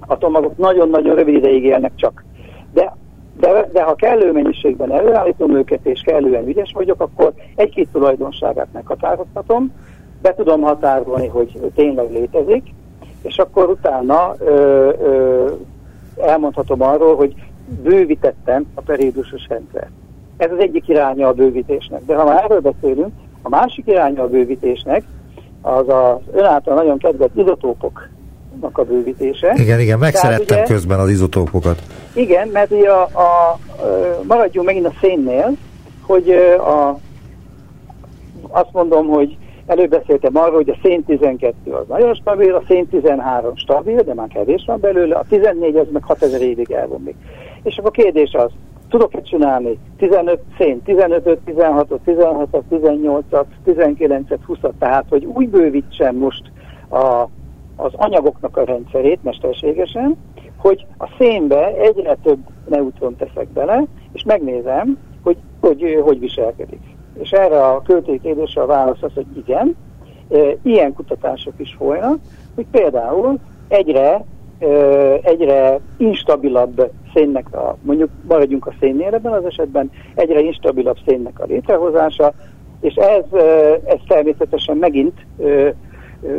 [0.00, 2.24] atommagok nagyon-nagyon rövid ideig élnek csak.
[2.72, 2.96] De,
[3.40, 9.72] de, de ha kellő mennyiségben előállítom őket, és kellően ügyes vagyok, akkor egy-két tulajdonságát meghatározhatom,
[10.22, 12.74] be tudom határolni, hogy tényleg létezik,
[13.22, 15.50] és akkor utána ö, ö,
[16.20, 17.34] elmondhatom arról, hogy
[17.82, 19.90] bővítettem a periódusos rendszert.
[20.36, 22.04] Ez az egyik iránya a bővítésnek.
[22.06, 25.02] De ha már erről beszélünk, a másik iránya a bővítésnek
[25.62, 29.52] az az ön által nagyon kedvelt izotópoknak a bővítése.
[29.56, 31.82] Igen, igen, megszerettem ugye, közben az izotópokat.
[32.12, 33.58] Igen, mert ugye a, a, a,
[34.26, 35.56] maradjunk megint a szénnél,
[36.02, 36.98] hogy a,
[38.48, 42.88] azt mondom, hogy előbb beszéltem arról, hogy a szén 12 az nagyon stabil, a szén
[42.88, 47.16] 13 stabil, de már kevés van belőle, a 14 az meg 6000 évig elvomlik.
[47.62, 48.50] És akkor a kérdés az,
[48.88, 53.24] tudok-e csinálni 15 szén, 15 16 16 18
[53.64, 56.42] 19 20 tehát hogy úgy bővítsem most
[56.88, 57.28] a,
[57.76, 60.16] az anyagoknak a rendszerét mesterségesen,
[60.56, 66.95] hogy a szénbe egyre több neutron teszek bele, és megnézem, hogy hogy, hogy viselkedik.
[67.18, 68.20] És erre a költői
[68.54, 69.76] a válasz az, hogy igen,
[70.62, 72.18] ilyen kutatások is folynak,
[72.54, 74.24] hogy például egyre,
[75.22, 81.44] egyre instabilabb szénnek a, mondjuk maradjunk a szénnél ebben az esetben, egyre instabilabb szénnek a
[81.44, 82.32] létrehozása,
[82.80, 83.40] és ez,
[83.84, 85.26] ez természetesen megint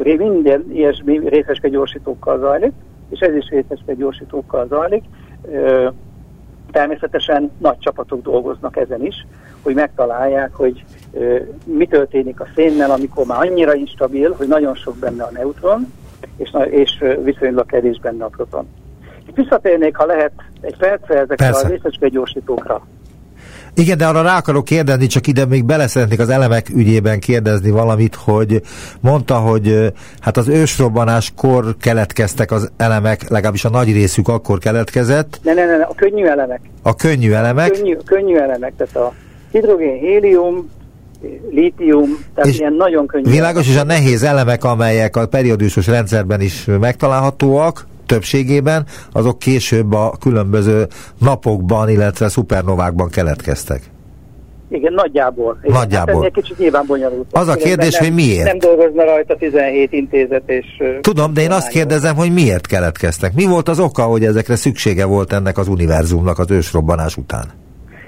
[0.04, 2.72] minden ilyesmi részeske gyorsítókkal zajlik,
[3.10, 5.04] és ez is részeske gyorsítókkal zajlik.
[6.72, 9.26] Természetesen nagy csapatok dolgoznak ezen is,
[9.68, 10.84] hogy megtalálják, hogy
[11.64, 15.94] mi történik a szénnel, amikor már annyira instabil, hogy nagyon sok benne a neutron,
[16.38, 18.68] és, és viszonylag kevés benne a proton.
[19.36, 21.66] Visszatérnék, ha lehet, egy percre ezekre Persze.
[21.66, 22.88] a részecske gyorsítókra.
[23.74, 27.72] Igen, de arra rá akarok kérdezni, csak ide még bele szeretnék az elemek ügyében kérdezni
[27.72, 28.62] valamit, hogy
[29.00, 35.40] mondta, hogy hát az ősrobbanáskor keletkeztek az elemek, legalábbis a nagy részük akkor keletkezett.
[35.44, 36.60] Ne, ne, ne, a könnyű elemek.
[36.82, 37.72] A könnyű elemek?
[37.72, 39.14] Könnyű, könnyű elemek, tehát a
[39.60, 40.70] hidrogén, hélium,
[41.50, 43.30] lítium, tehát és ilyen nagyon könnyű.
[43.30, 50.14] Világos, és a nehéz elemek, amelyek a periódusos rendszerben is megtalálhatóak, többségében, azok később a
[50.20, 50.88] különböző
[51.20, 53.82] napokban, illetve szupernovákban keletkeztek.
[54.70, 55.58] Igen, nagyjából.
[55.64, 56.22] Igen, nagyjából.
[56.22, 57.26] Hát kicsit nyilván bonyolult.
[57.32, 58.46] Az a kérdés, nem, hogy miért?
[58.46, 60.66] Nem dolgozna rajta 17 intézet és...
[61.02, 63.34] Tudom, de én azt kérdezem, hogy miért keletkeztek.
[63.34, 67.46] Mi volt az oka, hogy ezekre szüksége volt ennek az univerzumnak az ősrobbanás után?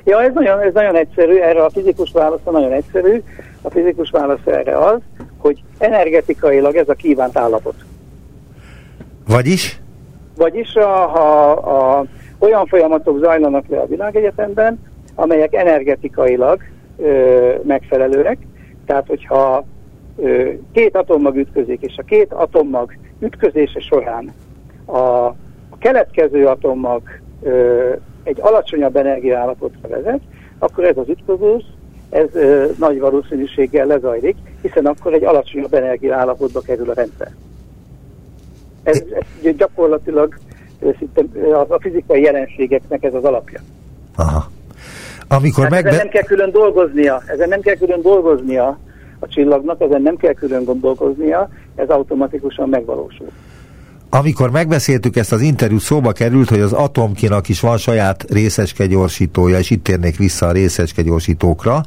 [0.09, 3.23] Ja, ez nagyon, ez nagyon egyszerű, erre a fizikus válasz nagyon egyszerű.
[3.61, 4.99] A fizikus válasz erre az,
[5.37, 7.75] hogy energetikailag ez a kívánt állapot.
[9.27, 9.81] Vagyis?
[10.37, 12.05] Vagyis a, ha a,
[12.39, 14.79] olyan folyamatok zajlanak le a világegyetemben,
[15.15, 16.61] amelyek energetikailag
[16.97, 18.37] ö, megfelelőek,
[18.85, 19.65] tehát hogyha
[20.17, 24.33] ö, két atommag ütközik, és a két atommag ütközése során
[24.85, 24.97] a,
[25.69, 27.01] a keletkező atommag
[27.41, 27.93] ö,
[28.29, 30.19] egy alacsonyabb energiaállapotra vezet,
[30.59, 31.63] akkor ez az ütközés,
[32.09, 37.31] ez ö, nagy valószínűséggel lezajlik, hiszen akkor egy alacsonyabb energiaállapotba kerül a rendszer.
[38.83, 39.03] Ez,
[39.43, 40.37] ez gyakorlatilag
[41.69, 43.59] a fizikai jelenségeknek ez az alapja.
[44.15, 44.51] Aha.
[45.27, 45.89] Amikor hát megbe...
[45.89, 48.79] Ezen nem kell külön dolgoznia, ezen nem kell külön dolgoznia
[49.19, 53.27] a csillagnak, ezen nem kell külön gondolkoznia, ez automatikusan megvalósul.
[54.09, 58.25] Amikor megbeszéltük ezt az interjút, szóba került, hogy az atomkinak is van saját
[58.87, 60.51] gyorsítója, és itt térnék vissza a
[61.01, 61.83] gyorsítókra,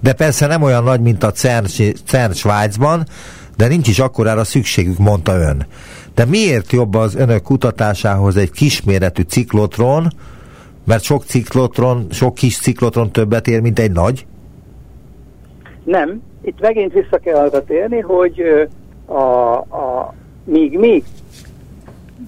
[0.00, 1.64] de persze nem olyan nagy, mint a CERN,
[2.04, 3.06] CERN Svájcban,
[3.56, 5.66] de nincs is akkorára szükségük, mondta ön.
[6.14, 10.08] De miért jobb az önök kutatásához egy kisméretű ciklotron,
[10.84, 14.26] mert sok ciklotron, sok kis ciklotron többet ér, mint egy nagy?
[15.84, 16.22] Nem.
[16.42, 18.42] Itt megint vissza kell arra térni, hogy
[19.06, 21.02] a, a, míg mi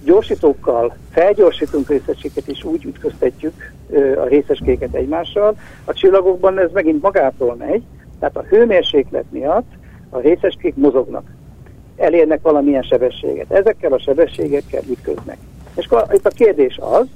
[0.08, 3.72] gyorsítókkal felgyorsítunk részecskéket és úgy ütköztetjük
[4.16, 7.82] a részecskéket egymással, a csillagokban ez megint magától megy,
[8.18, 9.66] tehát a hőmérséklet miatt
[10.10, 11.24] a részecskék mozognak
[11.96, 13.50] elérnek valamilyen sebességet.
[13.50, 15.38] Ezekkel a sebességekkel ütköznek.
[15.76, 17.06] És akkor itt a kérdés az,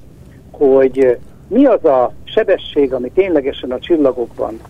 [0.51, 4.61] hogy mi az a sebesség, ami ténylegesen a csillagokban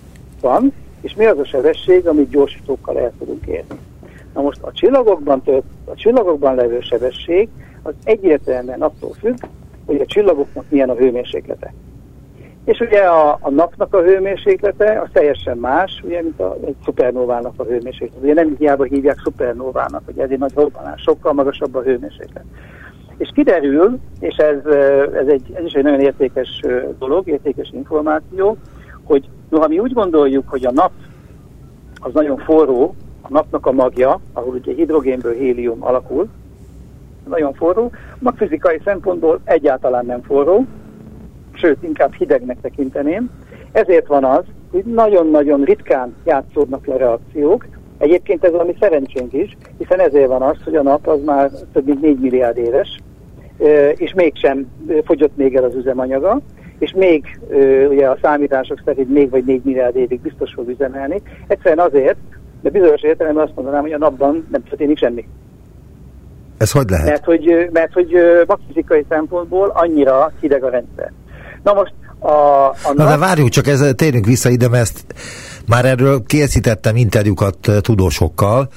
[0.41, 3.79] van, és mi az a sebesség, amit gyorsítókkal el tudunk érni.
[4.35, 7.49] Na most a csillagokban, tört, a csillagokban levő sebesség
[7.83, 9.37] az egyértelműen attól függ,
[9.87, 11.73] hogy a csillagoknak milyen a hőmérséklete.
[12.65, 17.53] És ugye a, a napnak a hőmérséklete az teljesen más, ugye, mint a, egy szupernóvának
[17.57, 18.23] a hőmérséklete.
[18.23, 22.45] Ugye nem hiába hívják szupernóvának, hogy ez egy nagy robbanás, sokkal magasabb a hőmérséklet.
[23.17, 24.67] És kiderül, és ez,
[25.15, 26.61] ez, egy, ez is egy nagyon értékes
[26.99, 28.57] dolog, értékes információ,
[29.05, 30.93] hogy noha mi úgy gondoljuk, hogy a nap
[32.01, 36.29] az nagyon forró, a napnak a magja, ahol ugye hidrogénből hélium alakul,
[37.29, 40.65] nagyon forró, magfizikai szempontból egyáltalán nem forró,
[41.53, 43.31] sőt, inkább hidegnek tekinteném.
[43.73, 47.67] Ezért van az, hogy nagyon-nagyon ritkán játszódnak le reakciók.
[47.99, 51.87] Egyébként ez valami szerencsénk is, hiszen ezért van az, hogy a nap az már több
[51.87, 53.01] mint 4 milliárd éves,
[53.97, 54.67] és mégsem
[55.05, 56.41] fogyott még el az üzemanyaga,
[56.79, 57.41] és még
[57.89, 61.23] ugye a számítások szerint még vagy 4 milliárd évig biztos fog üzemelni.
[61.47, 62.17] Egyszerűen azért,
[62.61, 65.27] de bizonyos értelemben azt mondanám, hogy a napban nem történik semmi.
[66.63, 67.07] Ez hogy lehet?
[67.07, 68.13] Mert hogy, mert hogy
[68.47, 71.13] magfizikai szempontból annyira hideg a rendszer.
[71.63, 72.33] Na most a,
[72.69, 75.05] a Na de várjuk csak, ez, térjünk vissza ide, mert ezt
[75.69, 78.69] már erről készítettem interjúkat tudósokkal,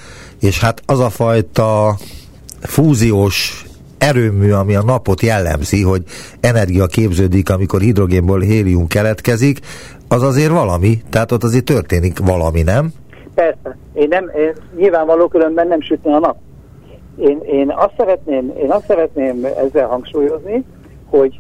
[0.41, 1.95] és hát az a fajta
[2.61, 3.65] fúziós
[3.97, 6.03] erőmű, ami a napot jellemzi, hogy
[6.39, 9.59] energia képződik, amikor hidrogénból hélium keletkezik,
[10.07, 12.93] az azért valami, tehát ott azért történik valami, nem?
[13.35, 13.77] Persze.
[13.93, 16.37] Én nem, én nyilvánvaló különben nem sütni a nap.
[17.17, 20.63] Én, én, azt szeretném, én azt szeretném ezzel hangsúlyozni,
[21.05, 21.39] hogy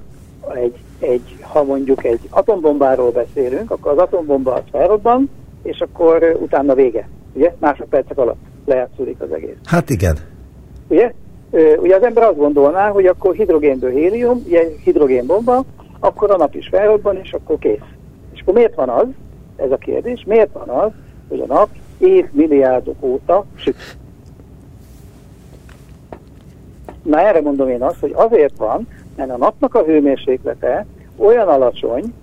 [0.53, 5.29] egy, egy, ha mondjuk egy atombombáról beszélünk, akkor az atombomba az felrobban,
[5.63, 7.09] és akkor utána vége.
[7.33, 7.53] Ugye?
[7.59, 9.55] Másodpercek alatt lejátszódik az egész.
[9.65, 10.17] Hát igen.
[10.87, 11.13] Ugye?
[11.77, 15.63] Ugye az ember azt gondolná, hogy akkor hidrogénből hélium, ugye hidrogénbomba,
[15.99, 17.79] akkor a nap is felrobban, és akkor kész.
[18.33, 19.05] És akkor miért van az,
[19.55, 20.91] ez a kérdés, miért van az,
[21.29, 23.75] hogy a nap évmilliárdok óta süt?
[27.05, 30.85] Na erre mondom én azt, hogy azért van, mert a napnak a hőmérséklete
[31.17, 32.13] olyan alacsony,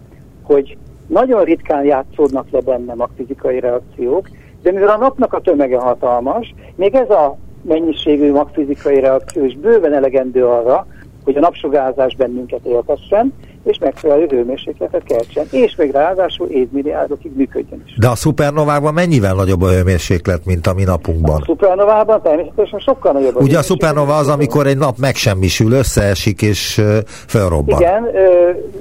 [0.42, 4.28] hogy nagyon ritkán játszódnak le benne magfizikai reakciók,
[4.62, 9.92] de mivel a napnak a tömege hatalmas, még ez a mennyiségű magfizikai reakció is bőven
[9.92, 10.86] elegendő arra,
[11.24, 13.32] hogy a napsugárzás bennünket éltessen,
[13.64, 17.94] és megfelelő hőmérsékletet keltsen, és még ráadásul évmilliárdokig működjön is.
[17.98, 21.40] De a szupernovákban mennyivel nagyobb a hőmérséklet, mint a mi napunkban?
[21.40, 23.40] A szupernovában természetesen sokkal nagyobb.
[23.40, 27.80] Ugye a szupernova az, amikor egy nap megsemmisül, összeesik és felrobban.
[27.80, 28.08] Igen,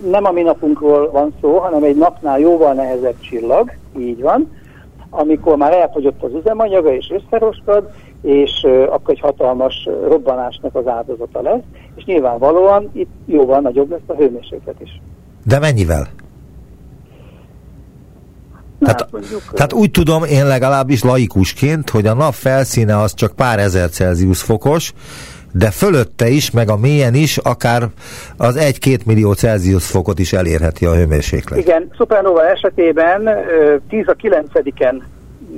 [0.10, 4.52] nem a mi napunkról van szó, hanem egy napnál jóval nehezebb csillag, így van,
[5.10, 7.90] amikor már elfogyott az üzemanyaga és összeroskad,
[8.22, 8.52] és
[8.90, 11.62] akkor egy hatalmas robbanásnak az áldozata lesz,
[11.96, 15.02] és nyilvánvalóan itt jóval nagyobb lesz a hőmérséklet is.
[15.46, 16.08] De mennyivel?
[18.80, 23.36] Tehát, hát mondjuk, tehát úgy tudom én legalábbis laikusként, hogy a nap felszíne az csak
[23.36, 24.94] pár ezer Celsius fokos,
[25.54, 27.84] de fölötte is, meg a mélyen is, akár
[28.38, 31.60] az 1-2 millió Celsius fokot is elérheti a hőmérséklet.
[31.60, 33.30] Igen, supernova esetében
[33.90, 35.02] 10 a 9-en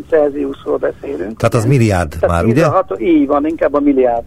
[0.10, 1.38] Celsiusról beszélünk.
[1.38, 2.54] Tehát az milliárd Tehát már, ugye?
[2.54, 4.24] 16, így van, inkább a milliárd.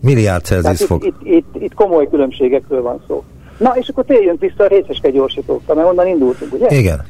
[0.00, 1.04] Milliárd Celsius fok.
[1.04, 3.24] itt, itt, itt, itt komoly különbségekről van szó.
[3.58, 6.66] Na, és akkor térjünk vissza a részeske gyorsítókra, mert onnan indultunk, ugye?
[6.68, 7.06] Igen.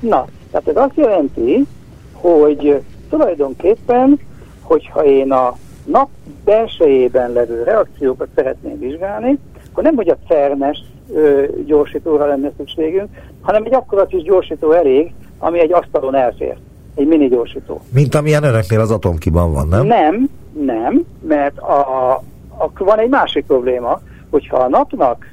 [0.00, 1.66] Na, tehát ez azt jelenti,
[2.12, 4.20] hogy tulajdonképpen,
[4.62, 6.08] hogyha én a nap
[6.44, 9.38] belsejében levő reakciókat szeretném vizsgálni,
[9.70, 10.78] akkor nem, hogy a CERNES
[11.66, 13.08] gyorsítóra lenne szükségünk,
[13.40, 16.56] hanem egy akkora kis gyorsító elég, ami egy asztalon elfér.
[16.94, 17.80] Egy mini gyorsító.
[17.92, 19.86] Mint amilyen önöknél az atomkiban van, nem?
[19.86, 22.10] Nem, nem, mert a,
[22.58, 25.26] a, van egy másik probléma, hogyha a napnak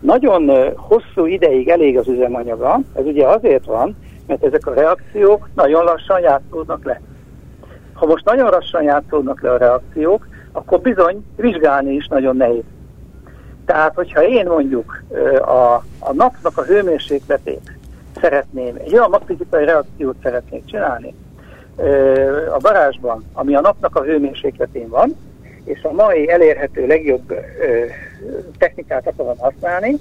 [0.00, 5.84] nagyon hosszú ideig elég az üzemanyaga, ez ugye azért van, mert ezek a reakciók nagyon
[5.84, 7.00] lassan játszódnak le.
[7.92, 12.62] Ha most nagyon lassan játszódnak le a reakciók, akkor bizony vizsgálni is nagyon nehéz.
[13.66, 15.02] Tehát, hogyha én mondjuk
[15.40, 17.73] a, a napnak a hőmérsékletét
[18.20, 21.14] szeretném, egy olyan magfizikai reakciót szeretnék csinálni
[22.54, 25.16] a garázsban, ami a napnak a hőmérsékletén van,
[25.64, 27.34] és a mai elérhető legjobb
[28.58, 29.96] technikát akarom használni,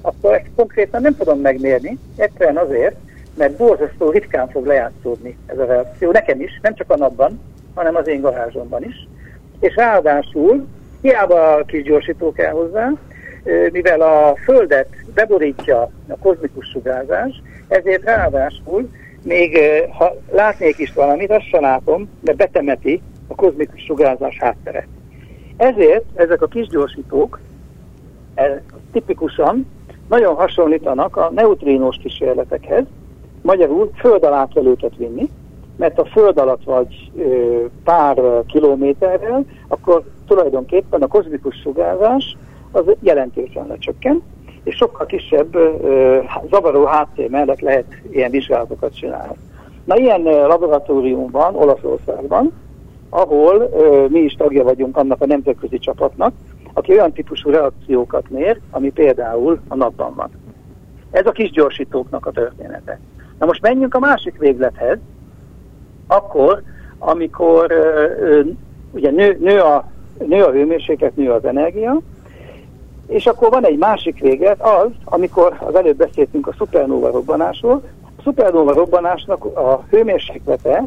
[0.00, 2.96] akkor ezt konkrétan nem tudom megmérni, egyszerűen azért,
[3.34, 7.40] mert borzasztó ritkán fog lejátszódni ez a reakció, nekem is, nem csak a napban,
[7.74, 9.08] hanem az én garázsomban is.
[9.60, 10.66] És ráadásul,
[11.00, 12.92] hiába a kis gyorsító kell hozzá,
[13.72, 18.88] mivel a Földet beborítja a kozmikus sugárzás, ezért ráadásul
[19.22, 19.58] még
[19.98, 24.86] ha látnék is valamit, azt sem látom, de betemeti a kozmikus sugárzás háttere.
[25.56, 27.40] Ezért ezek a kis gyorsítók
[28.34, 28.62] e,
[28.92, 29.66] tipikusan
[30.08, 32.84] nagyon hasonlítanak a neutrínós kísérletekhez,
[33.42, 35.28] magyarul föld alá kell őket vinni,
[35.76, 42.36] mert a föld alatt vagy ö, pár kilométerrel, akkor tulajdonképpen a kozmikus sugárzás
[42.72, 44.22] az jelentősen lecsökken,
[44.68, 45.56] és sokkal kisebb
[46.50, 49.34] zavaró háttér mellett lehet ilyen vizsgálatokat csinálni.
[49.84, 52.52] Na ilyen laboratórium van Olaszországban,
[53.08, 53.70] ahol
[54.08, 56.32] mi is tagja vagyunk annak a nemzetközi csapatnak,
[56.72, 60.30] aki olyan típusú reakciókat mér, ami például a napban van.
[61.10, 63.00] Ez a kis gyorsítóknak a története.
[63.38, 64.98] Na most menjünk a másik véglethez,
[66.06, 66.62] akkor,
[66.98, 67.72] amikor
[68.90, 69.90] ugye nő, nő, a,
[70.26, 72.00] nő a hőmérséklet, nő az energia,
[73.08, 78.22] és akkor van egy másik véglet, az, amikor az előbb beszéltünk a szupernóva robbanásról, a
[78.22, 80.84] szupernóva robbanásnak a hőmérséklete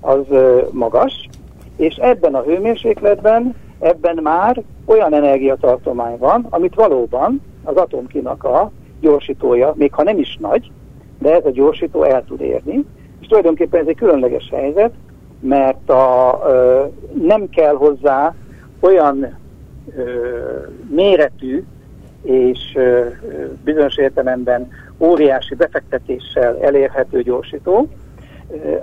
[0.00, 0.24] az
[0.70, 1.28] magas,
[1.76, 9.72] és ebben a hőmérsékletben, ebben már olyan energiatartomány van, amit valóban az atomkinak a gyorsítója,
[9.76, 10.70] még ha nem is nagy,
[11.18, 12.84] de ez a gyorsító el tud érni,
[13.20, 14.92] és tulajdonképpen ez egy különleges helyzet,
[15.40, 16.82] mert a, ö,
[17.26, 18.34] nem kell hozzá
[18.80, 19.42] olyan
[20.90, 21.64] méretű
[22.22, 22.78] és
[23.64, 27.88] bizonyos értelemben óriási befektetéssel elérhető gyorsító,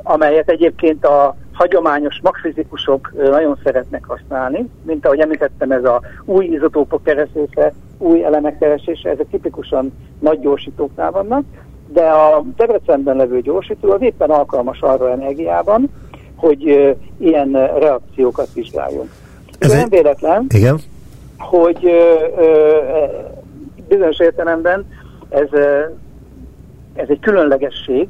[0.04, 7.04] amelyet egyébként a hagyományos magfizikusok nagyon szeretnek használni, mint ahogy említettem, ez a új izotópok
[7.04, 11.44] keresése, új elemek keresése, ezek tipikusan nagy gyorsítóknál vannak,
[11.88, 15.90] de a Debrecenben levő gyorsító az éppen alkalmas arra energiában,
[16.36, 19.10] hogy ilyen reakciókat vizsgáljunk.
[19.60, 20.80] Ez nem véletlen, Igen.
[21.50, 21.92] Hogy
[23.88, 24.86] bizonyos értelemben
[25.30, 25.48] ez,
[26.94, 28.10] ez egy különlegesség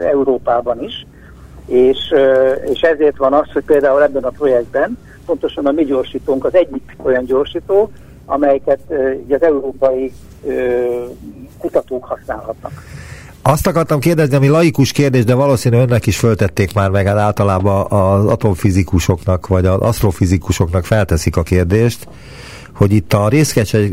[0.00, 1.06] Európában is,
[1.66, 2.14] és,
[2.72, 6.96] és ezért van az, hogy például ebben a projektben pontosan a mi gyorsítónk az egyik
[7.02, 7.90] olyan gyorsító,
[8.26, 10.12] amelyeket uh, az európai
[11.58, 12.72] kutatók használhatnak.
[13.42, 17.86] Azt akartam kérdezni, ami laikus kérdés, de valószínű önnek is föltették már meg, hát általában
[17.90, 22.08] az atomfizikusoknak vagy az asztrofizikusoknak felteszik a kérdést,
[22.76, 23.28] hogy itt a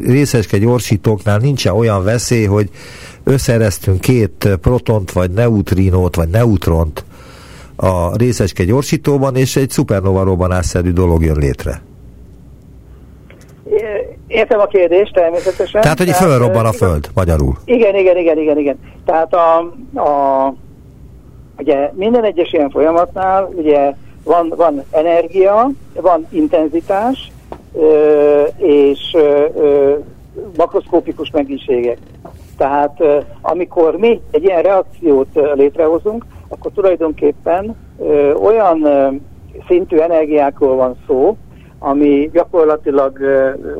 [0.06, 2.70] részeske gyorsítóknál nincsen olyan veszély, hogy
[3.24, 7.04] összereztünk két protont, vagy neutrinót, vagy neutront
[7.76, 11.82] a részeske gyorsítóban, és egy szupernova robbanásszerű dolog jön létre.
[14.28, 15.82] Értem a kérdést természetesen.
[15.82, 17.58] Tehát, hogy Tehát, fölrobban a Föld, magyarul.
[17.66, 18.80] Igen, igen, igen, igen, igen.
[19.06, 19.58] Tehát a,
[20.00, 20.54] a,
[21.58, 27.32] ugye minden egyes ilyen folyamatnál ugye van, van energia, van intenzitás,
[28.58, 29.18] és
[30.58, 31.98] makroszkópikus mennyiségek.
[32.58, 33.04] Tehát
[33.42, 37.76] amikor mi egy ilyen reakciót létrehozunk, akkor tulajdonképpen
[38.44, 38.88] olyan
[39.68, 41.38] szintű energiákról van szó,
[41.80, 43.20] ami gyakorlatilag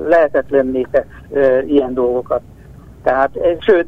[0.08, 1.06] lehetetlenné tesz
[1.68, 2.42] ilyen dolgokat.
[3.04, 3.88] Tehát, sőt,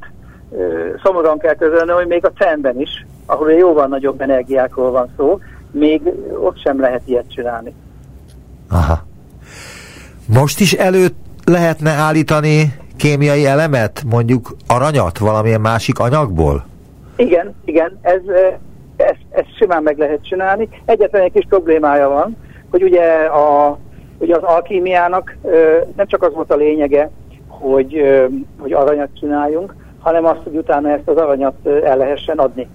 [1.04, 5.40] szomorúan kell közölni, hogy még a CERN-ben is, ahol jóval nagyobb energiákról van szó,
[5.72, 6.02] még
[6.44, 7.74] ott sem lehet ilyet csinálni.
[8.70, 9.04] Aha.
[10.28, 11.16] Most is előtt
[11.46, 16.66] lehetne állítani kémiai elemet, mondjuk aranyat valamilyen másik anyagból?
[17.16, 18.22] Igen, igen, ez,
[18.96, 20.70] ez, ez simán meg lehet csinálni.
[20.86, 22.38] Egyetlen egy kis problémája van,
[22.70, 23.78] hogy ugye a
[24.18, 25.38] Ugye az alkímiának
[25.96, 27.10] nem csak az volt a lényege,
[27.48, 28.02] hogy,
[28.60, 32.68] hogy aranyat csináljunk, hanem azt, hogy utána ezt az aranyat el lehessen adni.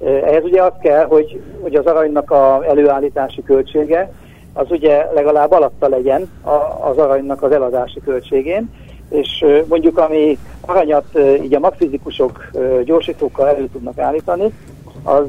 [0.00, 4.12] Ehhez ugye az kell, hogy, hogy az aranynak a előállítási költsége
[4.52, 6.30] az ugye legalább alatta legyen
[6.90, 8.70] az aranynak az eladási költségén,
[9.08, 12.50] és mondjuk ami aranyat így a magfizikusok
[12.84, 14.52] gyorsítókkal elő tudnak állítani,
[15.02, 15.26] az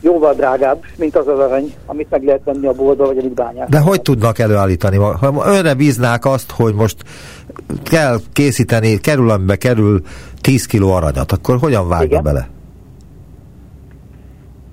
[0.00, 3.68] jóval drágább, mint az az arany, amit meg lehet venni a boltba, vagy amit bányák.
[3.68, 4.96] De hogy tudnak előállítani?
[4.96, 6.96] Ha önre bíznák azt, hogy most
[7.84, 10.00] kell készíteni, kerül, amibe kerül
[10.40, 12.22] 10 kiló aranyat, akkor hogyan vágja Igen.
[12.22, 12.48] bele?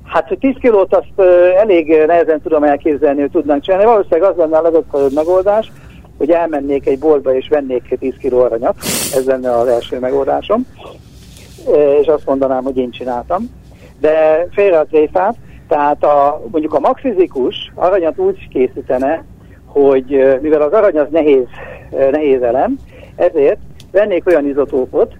[0.07, 3.85] Hát, hogy 10 kilót azt elég nehezen tudom elképzelni, hogy tudnánk csinálni.
[3.85, 5.71] Valószínűleg az lenne a legjobb megoldás,
[6.17, 8.75] hogy elmennék egy boltba és vennék 10 kiló aranyat.
[9.13, 10.67] Ez lenne az első megoldásom.
[12.01, 13.49] És azt mondanám, hogy én csináltam
[13.99, 15.35] de félre a tréfát,
[15.67, 19.23] tehát a, mondjuk a magfizikus aranyat úgy készítene,
[19.65, 21.45] hogy mivel az arany az nehéz,
[22.11, 22.75] nehéz elem,
[23.15, 23.59] ezért
[23.91, 25.13] vennék olyan izotópot,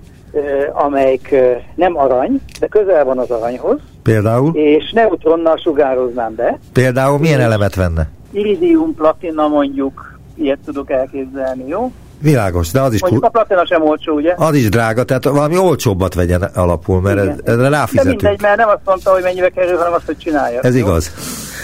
[0.73, 1.35] amelyik
[1.75, 3.79] nem arany, de közel van az aranyhoz.
[4.07, 4.55] Például?
[4.55, 6.59] És neutronnal sugároznám be.
[6.73, 8.09] Például milyen elemet venne?
[8.31, 11.91] Iridium, platina mondjuk, ilyet tudok elképzelni, jó?
[12.21, 13.01] Világos, de az is...
[13.01, 14.33] Mondjuk a platina sem olcsó, ugye?
[14.37, 18.21] Az is drága, tehát valami olcsóbbat vegyen alapul, mert ez, ezre ráfizetünk.
[18.21, 20.61] De mindegy, mert nem azt mondta, hogy mennyibe kerül, hanem azt, hogy csinálja.
[20.61, 20.85] Ez jó?
[20.85, 21.11] igaz.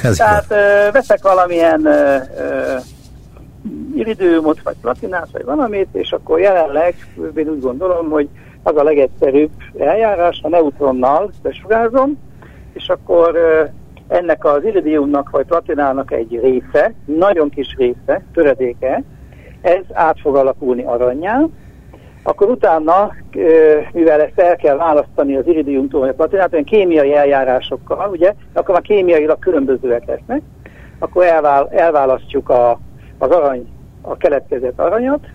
[0.04, 0.58] Ez tehát igaz.
[0.58, 2.76] Ö, veszek valamilyen ö, ö,
[3.96, 6.96] iridiumot, vagy platinát, vagy valamit, és akkor jelenleg
[7.36, 8.28] én úgy gondolom, hogy
[8.64, 12.18] az a legegyszerűbb eljárás, a neutronnal besugárzom,
[12.74, 13.38] és akkor
[14.08, 19.04] ennek az iridiumnak vagy platinának egy része, nagyon kis része, töredéke,
[19.62, 21.42] ez át fog alakulni aranyjá,
[22.24, 23.12] akkor utána,
[23.92, 28.74] mivel ezt el kell választani az iridiumtól vagy a platinát, olyan kémiai eljárásokkal, ugye, akkor
[28.74, 30.42] már kémiailag különbözőek lesznek,
[31.00, 32.80] akkor elvál, elválasztjuk a,
[33.18, 33.68] az arany,
[34.02, 35.26] a keletkezett aranyat,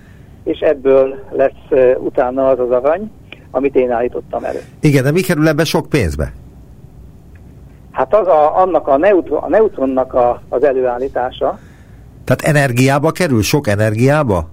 [0.44, 3.10] és ebből lesz utána az az arany,
[3.50, 4.58] amit én állítottam elő.
[4.80, 6.32] Igen, de mi kerül ebbe sok pénzbe?
[7.98, 11.58] Hát az a, annak a, neutron, a neutronnak a, az előállítása.
[12.24, 13.42] Tehát energiába kerül?
[13.42, 14.48] Sok energiába?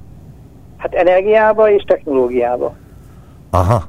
[0.77, 2.75] Hát energiába és technológiába.
[3.49, 3.83] Aha.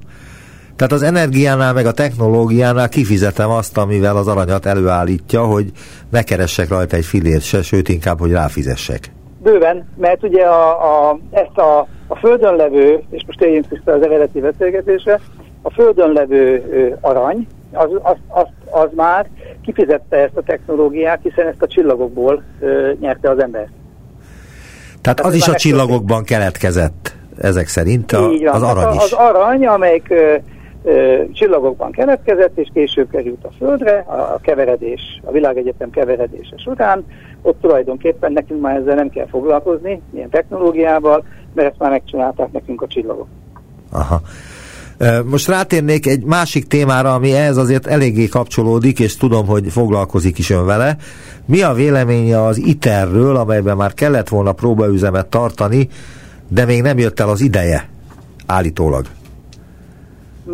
[0.77, 5.73] Tehát az energiánál meg a technológiánál kifizetem azt, amivel az aranyat előállítja, hogy
[6.11, 9.13] ne keressek rajta egy filért se, sőt inkább, hogy ráfizessek.
[9.43, 10.71] Bőven, mert ugye a,
[11.11, 15.21] a, ezt a, a földön levő, és most éljünk vissza az eredeti beszélgetésre,
[15.63, 19.27] a földön levő ö, arany, az, az, az, az már
[19.62, 23.69] kifizette ezt a technológiát, hiszen ezt a csillagokból ö, nyerte az ember.
[25.01, 28.55] Tehát, Tehát az is a csillagokban keletkezett, ezek szerint a, Így van.
[28.55, 29.03] az arany is.
[29.03, 30.35] Az arany, amelyik ö,
[30.85, 37.05] ö, csillagokban keletkezett, és később került a Földre, a, a keveredés, a világegyetem keveredése során,
[37.43, 42.83] ott tulajdonképpen nekünk már ezzel nem kell foglalkozni, milyen technológiával, mert ezt már megcsinálták nekünk
[42.83, 43.27] a csillagok.
[43.93, 44.21] Aha.
[45.24, 50.51] Most rátérnék egy másik témára, ami ehhez azért eléggé kapcsolódik, és tudom, hogy foglalkozik is
[50.51, 50.97] ön vele.
[51.47, 55.88] Mi a véleménye az ITER-ről, amelyben már kellett volna próbaüzemet tartani,
[56.49, 57.88] de még nem jött el az ideje,
[58.47, 59.07] állítólag?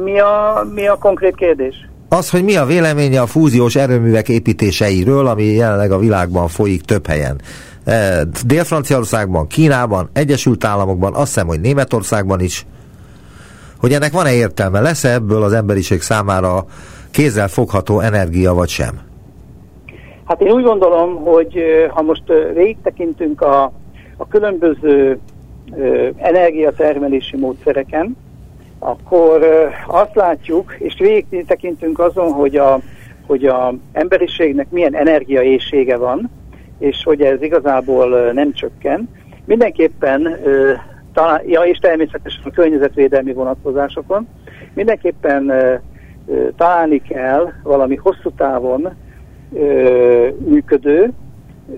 [0.05, 1.89] Mi a, mi a konkrét kérdés?
[2.09, 7.07] Az, hogy mi a véleménye a fúziós erőművek építéseiről, ami jelenleg a világban folyik több
[7.07, 7.41] helyen.
[8.47, 12.67] Dél-Franciaországban, Kínában, Egyesült Államokban, azt hiszem, hogy Németországban is
[13.83, 16.65] hogy ennek van-e értelme, lesz-e ebből az emberiség számára
[17.11, 19.01] kézzel fogható energia, vagy sem?
[20.25, 22.23] Hát én úgy gondolom, hogy ha most
[22.55, 22.77] végig
[23.41, 23.63] a,
[24.17, 25.19] a különböző
[26.17, 28.17] energiatermelési módszereken,
[28.79, 29.47] akkor
[29.87, 31.27] azt látjuk, és végig
[31.99, 32.79] azon, hogy a,
[33.27, 36.31] hogy a emberiségnek milyen energiaészsége van,
[36.79, 39.09] és hogy ez igazából nem csökken.
[39.45, 40.39] Mindenképpen
[41.13, 44.29] talán, ja, és természetesen a környezetvédelmi vonatkozásokon.
[44.75, 45.75] Mindenképpen ö,
[46.27, 48.97] ö, találni kell valami hosszú távon
[49.55, 51.13] ö, működő,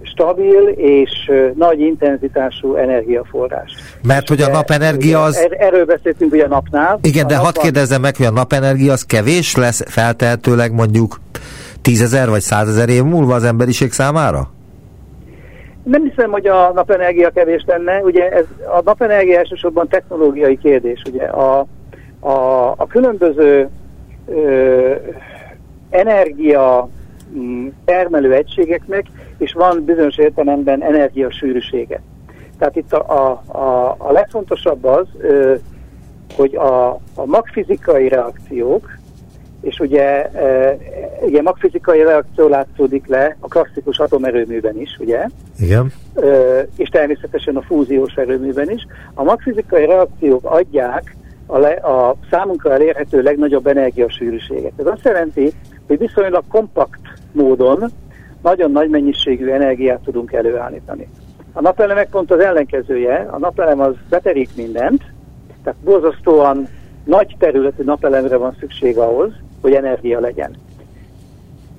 [0.02, 1.10] stabil és
[1.54, 3.72] nagy intenzitású energiaforrás.
[4.02, 5.36] Mert hogy a napenergia az...
[5.36, 6.98] Er, erről beszéltünk ugye a napnál.
[7.02, 11.20] Igen, a de hadd kérdezzem meg, hogy a napenergia az kevés lesz feltehetőleg mondjuk
[11.82, 14.48] tízezer vagy százezer év múlva az emberiség számára?
[15.84, 18.00] Nem hiszem, hogy a napenergia kevés lenne.
[18.02, 21.02] Ugye ez, a napenergia elsősorban technológiai kérdés.
[21.12, 21.66] Ugye a,
[22.20, 23.68] a, a különböző
[24.26, 24.94] ö,
[25.90, 26.88] energia
[27.36, 29.06] mm, termelő egységeknek
[29.38, 32.02] és van bizonyos értelemben energiasűrűsége.
[32.58, 35.54] Tehát itt a, a, a, a legfontosabb az, ö,
[36.36, 38.98] hogy a, a magfizikai reakciók,
[39.64, 40.76] és ugye, e,
[41.20, 45.26] ugye magfizikai reakció látszódik le a klasszikus atomerőműben is, ugye?
[45.58, 45.92] Igen.
[46.14, 46.26] E,
[46.76, 48.86] és természetesen a fúziós erőműben is.
[49.14, 54.72] A magfizikai reakciók adják a, le, a számunkra elérhető legnagyobb energiasűrűséget.
[54.76, 55.52] Ez azt jelenti,
[55.86, 57.00] hogy viszonylag kompakt
[57.32, 57.90] módon
[58.42, 61.08] nagyon nagy mennyiségű energiát tudunk előállítani.
[61.52, 65.02] A napelemek pont az ellenkezője, a napelem az beterik mindent,
[65.62, 66.68] tehát borzasztóan
[67.04, 69.32] nagy területű napelemre van szükség ahhoz,
[69.64, 70.56] hogy energia legyen.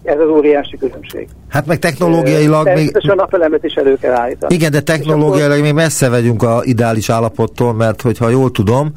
[0.03, 1.27] Ez az óriási különbség.
[1.49, 2.97] Hát meg technológiailag még...
[3.09, 4.53] a napelemet is elő kell állítani.
[4.53, 5.63] Igen, de technológiailag akkor...
[5.63, 8.91] még messze vagyunk a ideális állapottól, mert hogyha jól tudom,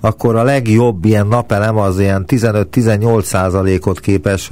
[0.00, 4.50] akkor a legjobb ilyen napelem az ilyen 15-18 százalékot képes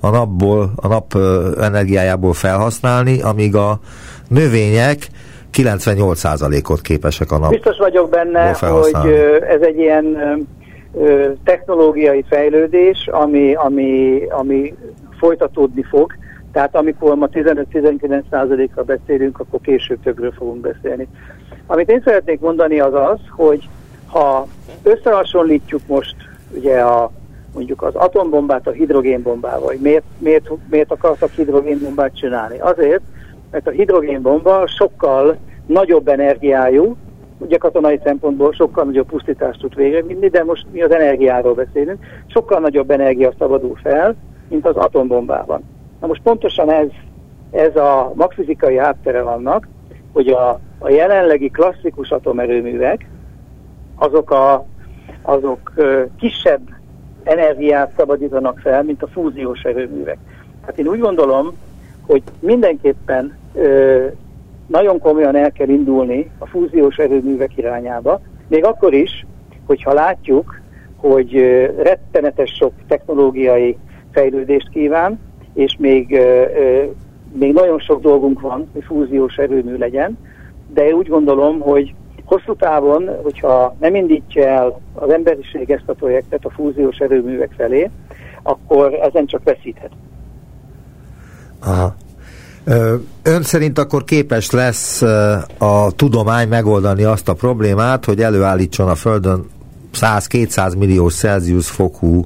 [0.00, 1.14] a napból, a nap
[1.60, 3.80] energiájából felhasználni, amíg a
[4.28, 5.08] növények
[5.54, 7.50] 98%-ot képesek a nap.
[7.50, 9.12] Biztos vagyok benne, hogy
[9.48, 10.04] ez egy ilyen
[11.44, 14.74] technológiai fejlődés, ami, ami, ami
[15.18, 16.12] folytatódni fog.
[16.52, 21.08] Tehát amikor ma 15-19%-ra beszélünk, akkor később többről fogunk beszélni.
[21.66, 23.68] Amit én szeretnék mondani az az, hogy
[24.06, 24.46] ha
[24.82, 26.14] összehasonlítjuk most
[26.54, 27.10] ugye a,
[27.54, 32.58] mondjuk az atombombát a hidrogénbombával, hogy miért, miért, miért akartak hidrogénbombát csinálni?
[32.58, 33.02] Azért,
[33.50, 35.36] mert a hidrogénbomba sokkal
[35.66, 36.96] nagyobb energiájú,
[37.40, 42.60] ugye katonai szempontból sokkal nagyobb pusztítást tud végezni, de most mi az energiáról beszélünk, sokkal
[42.60, 44.14] nagyobb energia szabadul fel,
[44.48, 45.62] mint az atombombában.
[46.00, 46.88] Na most pontosan ez,
[47.50, 49.68] ez a magfizikai háttere vannak,
[50.12, 53.06] hogy a, a jelenlegi klasszikus atomerőművek,
[53.96, 54.66] azok, a,
[55.22, 55.72] azok
[56.18, 56.60] kisebb
[57.22, 60.18] energiát szabadítanak fel, mint a fúziós erőművek.
[60.66, 61.52] Hát én úgy gondolom,
[62.06, 64.06] hogy mindenképpen ö,
[64.70, 69.26] nagyon komolyan el kell indulni a fúziós erőművek irányába, még akkor is,
[69.66, 70.60] hogyha látjuk,
[70.96, 71.32] hogy
[71.76, 73.76] rettenetes sok technológiai
[74.12, 75.20] fejlődést kíván,
[75.54, 76.20] és még
[77.32, 80.18] még nagyon sok dolgunk van, hogy fúziós erőmű legyen,
[80.72, 81.94] de én úgy gondolom, hogy
[82.24, 87.90] hosszú távon, hogyha nem indítja el az emberiség ezt a projektet a fúziós erőművek felé,
[88.42, 89.90] akkor ezen csak veszíthet.
[91.62, 91.94] Aha.
[93.22, 95.02] Ön szerint akkor képes lesz
[95.58, 99.44] a tudomány megoldani azt a problémát, hogy előállítson a Földön
[99.94, 102.24] 100-200 millió Celsius fokú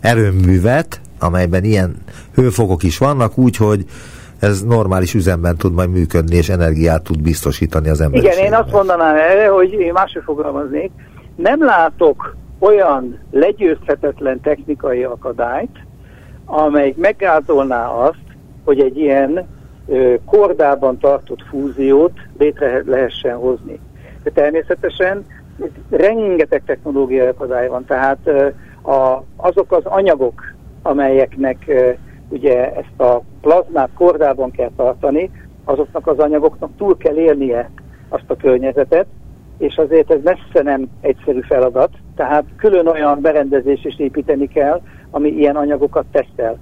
[0.00, 1.96] erőművet, amelyben ilyen
[2.34, 3.84] hőfokok is vannak, úgyhogy
[4.38, 8.38] ez normális üzemben tud majd működni, és energiát tud biztosítani az emberiségnek.
[8.38, 10.90] Igen, én azt mondanám erre, hogy én máshogy fogalmaznék.
[11.36, 15.76] Nem látok olyan legyőzhetetlen technikai akadályt,
[16.44, 18.22] amely meggátolná azt,
[18.64, 19.46] hogy egy ilyen
[20.24, 23.80] kordában tartott fúziót létre lehessen hozni.
[24.22, 25.24] De természetesen
[25.90, 28.18] rengeteg technológiai akadály van, tehát
[28.82, 31.70] a, azok az anyagok, amelyeknek
[32.28, 35.30] ugye ezt a plazmát kordában kell tartani,
[35.64, 37.70] azoknak az anyagoknak túl kell élnie
[38.08, 39.06] azt a környezetet,
[39.58, 44.80] és azért ez messze nem egyszerű feladat, tehát külön olyan berendezés is építeni kell,
[45.10, 46.58] ami ilyen anyagokat tesztel.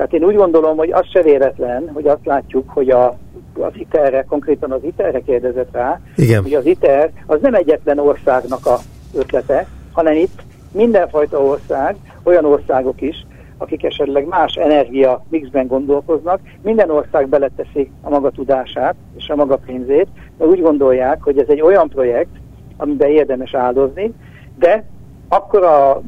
[0.00, 3.16] Tehát én úgy gondolom, hogy az se véletlen, hogy azt látjuk, hogy a,
[3.60, 6.42] az ITER-re, konkrétan az ITER-re kérdezett rá, Igen.
[6.42, 8.78] hogy az ITER az nem egyetlen országnak a
[9.14, 10.42] ötlete, hanem itt
[10.72, 13.26] mindenfajta ország, olyan országok is,
[13.58, 19.56] akik esetleg más energia mixben gondolkoznak, minden ország beleteszi a maga tudását és a maga
[19.66, 22.36] pénzét, mert úgy gondolják, hogy ez egy olyan projekt,
[22.76, 24.12] amiben érdemes áldozni,
[24.58, 24.84] de
[25.28, 26.02] akkor a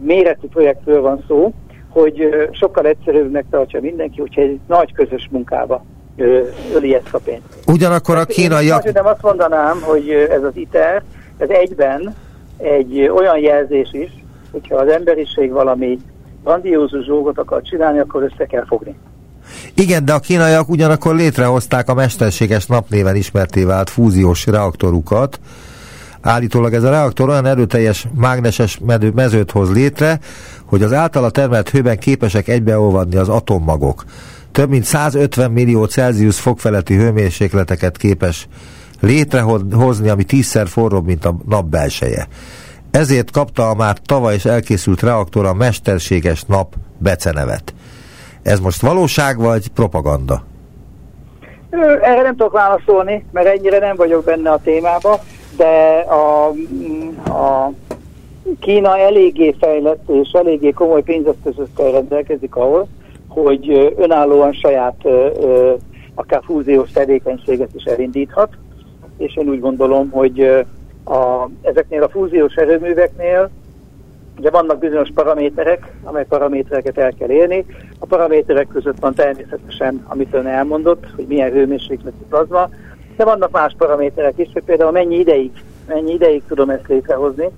[0.00, 1.52] méretű projektről van szó,
[1.88, 5.84] hogy sokkal egyszerűbbnek tartsa mindenki, hogyha egy nagy közös munkába
[6.74, 7.42] öli ezt a pénzt.
[7.66, 8.84] Ugyanakkor a kínaiak...
[8.84, 11.02] Én azt mondanám, hogy ez az ITER,
[11.38, 12.14] ez egyben
[12.56, 14.10] egy olyan jelzés is,
[14.50, 15.98] hogyha az emberiség valami
[16.44, 18.94] grandiózus dolgot akar csinálni, akkor össze kell fogni.
[19.74, 25.40] Igen, de a kínaiak ugyanakkor létrehozták a mesterséges napnéven ismerté vált fúziós reaktorukat.
[26.20, 28.80] Állítólag ez a reaktor olyan erőteljes mágneses
[29.14, 30.18] mezőt hoz létre,
[30.68, 34.04] hogy az általa termelt hőben képesek egybeolvadni az atommagok.
[34.52, 38.48] Több mint 150 millió Celsius fok feletti hőmérsékleteket képes
[39.00, 42.28] létrehozni, ami tízszer forróbb, mint a nap belseje.
[42.90, 47.74] Ezért kapta a már tavaly is elkészült reaktor a mesterséges nap becenevet.
[48.42, 50.42] Ez most valóság vagy propaganda?
[52.02, 55.20] Erre nem tudok válaszolni, mert ennyire nem vagyok benne a témába,
[55.56, 56.46] de a,
[57.30, 57.72] a
[58.60, 62.86] Kína eléggé fejlett és eléggé komoly pénzeszközökkel rendelkezik ahhoz,
[63.28, 65.08] hogy önállóan saját
[66.14, 68.48] akár fúziós tevékenységet is elindíthat,
[69.16, 70.40] és én úgy gondolom, hogy
[71.04, 73.50] a, ezeknél a fúziós erőműveknél
[74.38, 77.64] ugye vannak bizonyos paraméterek, amely paramétereket el kell érni.
[77.98, 82.68] A paraméterek között van természetesen, amit ön elmondott, hogy milyen hőmérsékletű plazma,
[83.16, 85.50] de vannak más paraméterek is, hogy például mennyi ideig,
[85.86, 87.48] mennyi ideig tudom ezt létrehozni,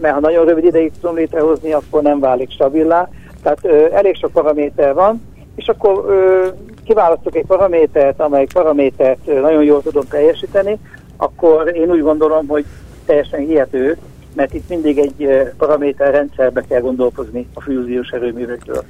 [0.00, 3.08] mert ha nagyon rövid ideig tudom létrehozni, akkor nem válik stabilá.
[3.42, 5.22] Tehát elég sok paraméter van,
[5.54, 6.04] és akkor
[6.84, 10.78] kiválasztok egy paramétert, amely paramétert nagyon jól tudom teljesíteni,
[11.16, 12.64] akkor én úgy gondolom, hogy
[13.06, 13.96] teljesen hihető,
[14.34, 18.82] mert itt mindig egy paraméter rendszerbe kell gondolkozni a fúziós erőművekről.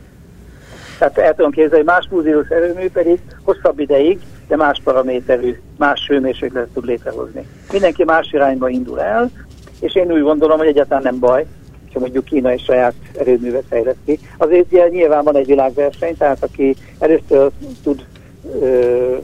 [0.98, 6.72] Tehát el tudom képzelni, más fúziós erőmű pedig hosszabb ideig, de más paraméterű, más hőmérsékletet
[6.72, 7.46] tud létrehozni.
[7.72, 9.30] Mindenki más irányba indul el,
[9.80, 11.46] és én úgy gondolom, hogy egyáltalán nem baj,
[11.92, 14.18] ha mondjuk Kína és saját erőművet fejleszti.
[14.36, 17.50] Azért ugye, nyilván van egy világverseny, tehát aki először
[17.82, 18.04] tud
[18.60, 19.16] ö,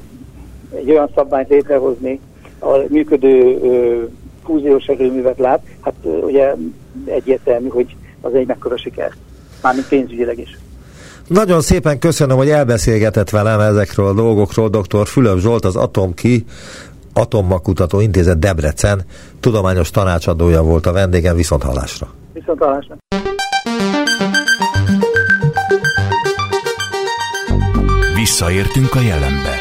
[0.75, 2.21] egy olyan szabványt létrehozni,
[2.59, 4.03] a működő ö,
[4.45, 6.55] fúziós erőművet lát, hát ö, ugye
[7.07, 9.13] egyértelmű, hogy az egy mekkora siker,
[9.63, 10.59] mármint pénzügyileg is.
[11.29, 14.69] Nagyon szépen köszönöm, hogy elbeszélgetett velem ezekről a dolgokról.
[14.69, 15.07] Dr.
[15.07, 16.45] Fülöp Zsolt, az Atomki
[17.15, 19.03] Atommakutató Intézet Debrecen
[19.41, 22.09] tudományos tanácsadója volt a vendégem, viszont hallásra.
[22.33, 22.97] Viszont hallásra.
[28.15, 29.61] Visszaértünk a jelenbe.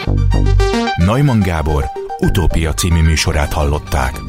[0.96, 1.84] Neumann Gábor
[2.20, 4.22] utópia című műsorát hallották.